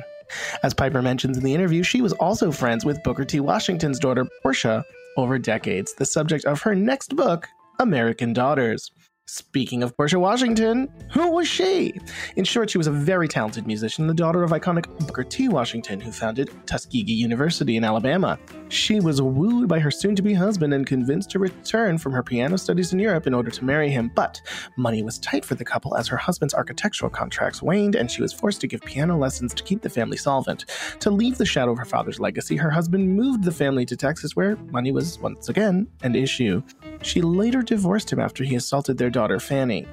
As 0.63 0.73
Piper 0.73 1.01
mentions 1.01 1.37
in 1.37 1.43
the 1.43 1.53
interview, 1.53 1.83
she 1.83 2.01
was 2.01 2.13
also 2.13 2.51
friends 2.51 2.83
with 2.83 3.03
Booker 3.03 3.23
T. 3.25 3.39
Washington's 3.39 3.99
daughter, 3.99 4.25
Portia, 4.41 4.83
over 5.15 5.37
decades, 5.37 5.93
the 5.93 6.05
subject 6.05 6.45
of 6.45 6.61
her 6.63 6.73
next 6.73 7.15
book, 7.15 7.47
American 7.79 8.33
Daughters. 8.33 8.91
Speaking 9.25 9.83
of 9.83 9.95
Portia 9.95 10.19
Washington, 10.19 10.89
who 11.13 11.31
was 11.31 11.47
she? 11.47 11.93
In 12.35 12.43
short, 12.43 12.69
she 12.69 12.77
was 12.77 12.87
a 12.87 12.91
very 12.91 13.29
talented 13.29 13.65
musician, 13.65 14.05
the 14.05 14.13
daughter 14.13 14.43
of 14.43 14.51
iconic 14.51 14.85
Booker 15.07 15.23
T. 15.23 15.47
Washington, 15.47 16.01
who 16.01 16.11
founded 16.11 16.49
Tuskegee 16.65 17.13
University 17.13 17.77
in 17.77 17.85
Alabama. 17.85 18.37
She 18.73 18.99
was 18.99 19.21
wooed 19.21 19.67
by 19.67 19.77
her 19.77 19.91
soon 19.91 20.15
to 20.15 20.23
be 20.23 20.33
husband 20.33 20.73
and 20.73 20.87
convinced 20.87 21.29
to 21.29 21.39
return 21.39 21.99
from 21.99 22.11
her 22.11 22.23
piano 22.23 22.57
studies 22.57 22.91
in 22.91 22.97
Europe 22.97 23.27
in 23.27 23.33
order 23.35 23.51
to 23.51 23.63
marry 23.63 23.91
him, 23.91 24.11
but 24.15 24.41
money 24.77 25.03
was 25.03 25.19
tight 25.19 25.45
for 25.45 25.53
the 25.53 25.63
couple 25.63 25.95
as 25.95 26.07
her 26.07 26.17
husband's 26.17 26.55
architectural 26.55 27.11
contracts 27.11 27.61
waned 27.61 27.95
and 27.95 28.09
she 28.09 28.23
was 28.23 28.33
forced 28.33 28.61
to 28.61 28.67
give 28.67 28.81
piano 28.81 29.15
lessons 29.15 29.53
to 29.53 29.63
keep 29.63 29.83
the 29.83 29.91
family 29.91 30.17
solvent. 30.17 30.65
To 31.01 31.11
leave 31.11 31.37
the 31.37 31.45
shadow 31.45 31.71
of 31.71 31.77
her 31.77 31.85
father's 31.85 32.19
legacy, 32.19 32.55
her 32.55 32.71
husband 32.71 33.15
moved 33.15 33.43
the 33.43 33.51
family 33.51 33.85
to 33.85 33.95
Texas, 33.95 34.35
where 34.35 34.55
money 34.71 34.91
was 34.91 35.19
once 35.19 35.49
again 35.49 35.85
an 36.01 36.15
issue. 36.15 36.63
She 37.03 37.21
later 37.21 37.61
divorced 37.61 38.11
him 38.11 38.19
after 38.19 38.43
he 38.43 38.55
assaulted 38.55 38.97
their 38.97 39.11
daughter 39.11 39.39
Fanny. 39.39 39.85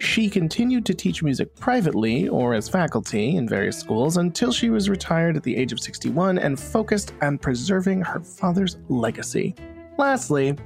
She 0.00 0.30
continued 0.30 0.86
to 0.86 0.94
teach 0.94 1.22
music 1.22 1.54
privately 1.56 2.26
or 2.26 2.54
as 2.54 2.70
faculty 2.70 3.36
in 3.36 3.46
various 3.46 3.78
schools 3.78 4.16
until 4.16 4.50
she 4.50 4.70
was 4.70 4.88
retired 4.88 5.36
at 5.36 5.42
the 5.42 5.54
age 5.54 5.72
of 5.72 5.78
61 5.78 6.38
and 6.38 6.58
focused 6.58 7.12
on 7.20 7.36
preserving 7.36 8.00
her 8.00 8.18
father's 8.18 8.78
legacy. 8.88 9.54
Lastly, 9.98 10.56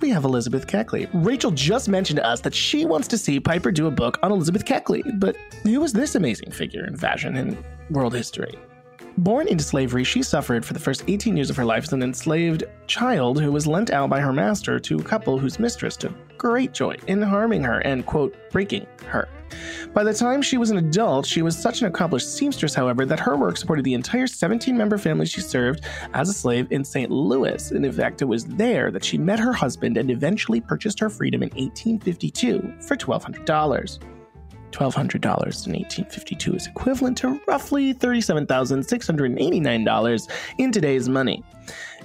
we 0.00 0.10
have 0.10 0.24
Elizabeth 0.24 0.68
Keckley. 0.68 1.08
Rachel 1.12 1.50
just 1.50 1.88
mentioned 1.88 2.18
to 2.18 2.24
us 2.24 2.40
that 2.42 2.54
she 2.54 2.84
wants 2.84 3.08
to 3.08 3.18
see 3.18 3.40
Piper 3.40 3.72
do 3.72 3.88
a 3.88 3.90
book 3.90 4.20
on 4.22 4.30
Elizabeth 4.30 4.64
Keckley, 4.64 5.02
but 5.18 5.34
who 5.64 5.80
was 5.80 5.92
this 5.92 6.14
amazing 6.14 6.52
figure 6.52 6.86
in 6.86 6.96
fashion 6.96 7.36
and 7.36 7.58
world 7.90 8.14
history? 8.14 8.54
Born 9.18 9.46
into 9.46 9.62
slavery, 9.62 10.02
she 10.02 10.24
suffered 10.24 10.64
for 10.64 10.72
the 10.72 10.80
first 10.80 11.04
18 11.06 11.36
years 11.36 11.48
of 11.48 11.56
her 11.56 11.64
life 11.64 11.84
as 11.84 11.92
an 11.92 12.02
enslaved 12.02 12.64
child 12.88 13.40
who 13.40 13.52
was 13.52 13.64
lent 13.64 13.90
out 13.90 14.10
by 14.10 14.18
her 14.18 14.32
master 14.32 14.80
to 14.80 14.98
a 14.98 15.02
couple 15.04 15.38
whose 15.38 15.60
mistress 15.60 15.96
took 15.96 16.12
great 16.36 16.72
joy 16.72 16.96
in 17.06 17.22
harming 17.22 17.62
her 17.62 17.78
and, 17.80 18.04
quote, 18.06 18.36
breaking 18.50 18.86
her. 19.06 19.28
By 19.92 20.02
the 20.02 20.12
time 20.12 20.42
she 20.42 20.58
was 20.58 20.70
an 20.70 20.78
adult, 20.78 21.26
she 21.26 21.42
was 21.42 21.56
such 21.56 21.80
an 21.80 21.86
accomplished 21.86 22.34
seamstress, 22.34 22.74
however, 22.74 23.06
that 23.06 23.20
her 23.20 23.36
work 23.36 23.56
supported 23.56 23.84
the 23.84 23.94
entire 23.94 24.26
17 24.26 24.76
member 24.76 24.98
family 24.98 25.26
she 25.26 25.40
served 25.40 25.84
as 26.12 26.28
a 26.28 26.32
slave 26.32 26.66
in 26.72 26.84
St. 26.84 27.10
Louis. 27.10 27.70
And 27.70 27.86
in 27.86 27.92
fact, 27.92 28.20
it 28.20 28.24
was 28.24 28.44
there 28.44 28.90
that 28.90 29.04
she 29.04 29.16
met 29.16 29.38
her 29.38 29.52
husband 29.52 29.96
and 29.96 30.10
eventually 30.10 30.60
purchased 30.60 30.98
her 30.98 31.08
freedom 31.08 31.44
in 31.44 31.50
1852 31.50 32.74
for 32.80 32.96
$1,200. 32.96 34.13
$1,200 34.74 35.24
in 35.24 35.72
1852 35.72 36.54
is 36.54 36.66
equivalent 36.66 37.16
to 37.18 37.40
roughly 37.46 37.94
$37,689 37.94 40.30
in 40.58 40.72
today's 40.72 41.08
money. 41.08 41.44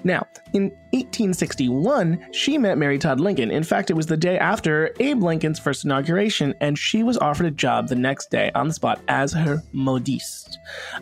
Now, 0.03 0.25
in 0.53 0.71
1861, 0.91 2.27
she 2.31 2.57
met 2.57 2.77
Mary 2.77 2.97
Todd 2.97 3.19
Lincoln. 3.19 3.51
In 3.51 3.63
fact, 3.63 3.89
it 3.89 3.95
was 3.95 4.05
the 4.05 4.15
day 4.15 4.39
after 4.39 4.93
Abe 4.99 5.21
Lincoln's 5.21 5.59
first 5.59 5.83
inauguration, 5.83 6.53
and 6.61 6.79
she 6.79 7.03
was 7.03 7.17
offered 7.17 7.47
a 7.47 7.51
job 7.51 7.89
the 7.89 7.95
next 7.95 8.31
day 8.31 8.49
on 8.55 8.69
the 8.69 8.73
spot 8.73 9.01
as 9.09 9.33
her 9.33 9.61
modiste. 9.73 10.57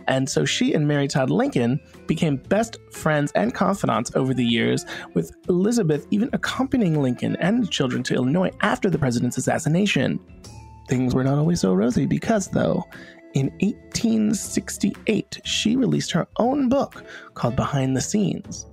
And 0.07 0.27
so 0.27 0.45
she 0.45 0.73
and 0.73 0.87
Mary 0.87 1.07
Todd 1.07 1.29
Lincoln 1.29 1.79
became 2.07 2.37
best 2.37 2.77
friends 2.91 3.31
and 3.33 3.53
confidants 3.53 4.11
over 4.15 4.33
the 4.33 4.45
years, 4.45 4.83
with 5.13 5.31
Elizabeth 5.47 6.07
even 6.09 6.31
accompanying 6.33 6.99
Lincoln 6.99 7.37
and 7.39 7.61
the 7.61 7.67
children 7.67 8.01
to 8.03 8.15
Illinois 8.15 8.49
after 8.61 8.89
the 8.89 8.97
president's 8.97 9.37
assassination. 9.37 10.19
Things 10.87 11.13
were 11.13 11.23
not 11.23 11.37
always 11.37 11.61
so 11.61 11.73
rosy 11.73 12.05
because, 12.05 12.47
though, 12.47 12.85
in 13.33 13.51
1868, 13.59 15.41
she 15.43 15.75
released 15.75 16.11
her 16.11 16.27
own 16.39 16.69
book 16.69 17.03
called 17.35 17.55
Behind 17.55 17.95
the 17.95 18.01
Scenes. 18.01 18.65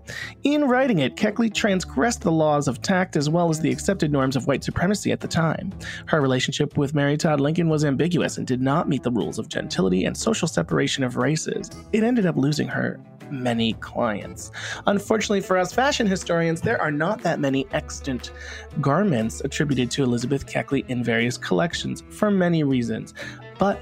In 0.44 0.64
writing 0.64 1.00
it, 1.00 1.16
Keckley 1.16 1.52
transgressed 1.52 2.22
the 2.22 2.32
laws 2.32 2.66
of 2.66 2.80
tact 2.80 3.16
as 3.16 3.28
well 3.28 3.50
as 3.50 3.60
the 3.60 3.70
accepted 3.70 4.10
norms 4.10 4.36
of 4.36 4.46
white 4.46 4.64
supremacy 4.64 5.12
at 5.12 5.20
the 5.20 5.28
time. 5.28 5.70
Her 6.06 6.20
relationship 6.22 6.78
with 6.78 6.94
Mary 6.94 7.18
Todd 7.18 7.40
Lincoln 7.40 7.68
was 7.68 7.84
ambiguous 7.84 8.38
and 8.38 8.46
did 8.46 8.62
not 8.62 8.88
meet 8.88 9.02
the 9.02 9.10
rules 9.10 9.38
of 9.38 9.48
gentility 9.48 10.04
and 10.06 10.16
social 10.16 10.48
separation 10.48 11.04
of 11.04 11.16
races. 11.16 11.70
It 11.92 12.04
ended 12.04 12.24
up 12.24 12.36
losing 12.36 12.68
her 12.68 12.98
many 13.30 13.74
clients. 13.74 14.50
Unfortunately 14.86 15.40
for 15.40 15.56
us 15.58 15.72
fashion 15.72 16.06
historians, 16.06 16.60
there 16.60 16.80
are 16.80 16.90
not 16.90 17.22
that 17.22 17.40
many 17.40 17.66
extant 17.72 18.32
garments 18.80 19.40
attributed 19.42 19.90
to 19.92 20.02
Elizabeth 20.02 20.46
Keckley 20.46 20.88
in 20.88 21.02
various 21.02 21.36
collections 21.36 22.02
for 22.10 22.30
many 22.30 22.64
reasons. 22.64 23.14
But 23.58 23.80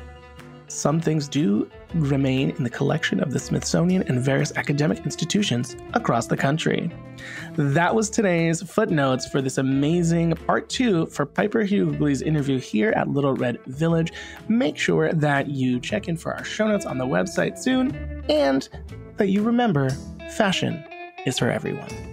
some 0.72 1.01
things 1.01 1.28
do 1.28 1.70
remain 1.95 2.51
in 2.51 2.64
the 2.64 2.70
collection 2.70 3.20
of 3.20 3.30
the 3.30 3.38
Smithsonian 3.38 4.03
and 4.05 4.18
various 4.18 4.53
academic 4.57 5.05
institutions 5.05 5.76
across 5.93 6.26
the 6.26 6.36
country. 6.36 6.90
That 7.57 7.95
was 7.95 8.09
today's 8.09 8.62
footnotes 8.62 9.28
for 9.28 9.43
this 9.43 9.59
amazing 9.59 10.32
part 10.32 10.70
two 10.70 11.07
for 11.07 11.26
Piper 11.26 11.62
Huguley's 11.62 12.22
interview 12.22 12.59
here 12.59 12.93
at 12.97 13.09
Little 13.09 13.34
Red 13.34 13.59
Village. 13.66 14.12
Make 14.49 14.78
sure 14.78 15.12
that 15.12 15.49
you 15.49 15.78
check 15.78 16.09
in 16.09 16.16
for 16.16 16.32
our 16.32 16.45
show 16.45 16.68
notes 16.68 16.86
on 16.86 16.97
the 16.97 17.07
website 17.07 17.59
soon 17.59 17.95
and 18.30 18.70
that 19.23 19.29
you 19.29 19.41
remember 19.41 19.89
fashion 20.33 20.83
is 21.27 21.39
for 21.39 21.49
everyone. 21.49 22.11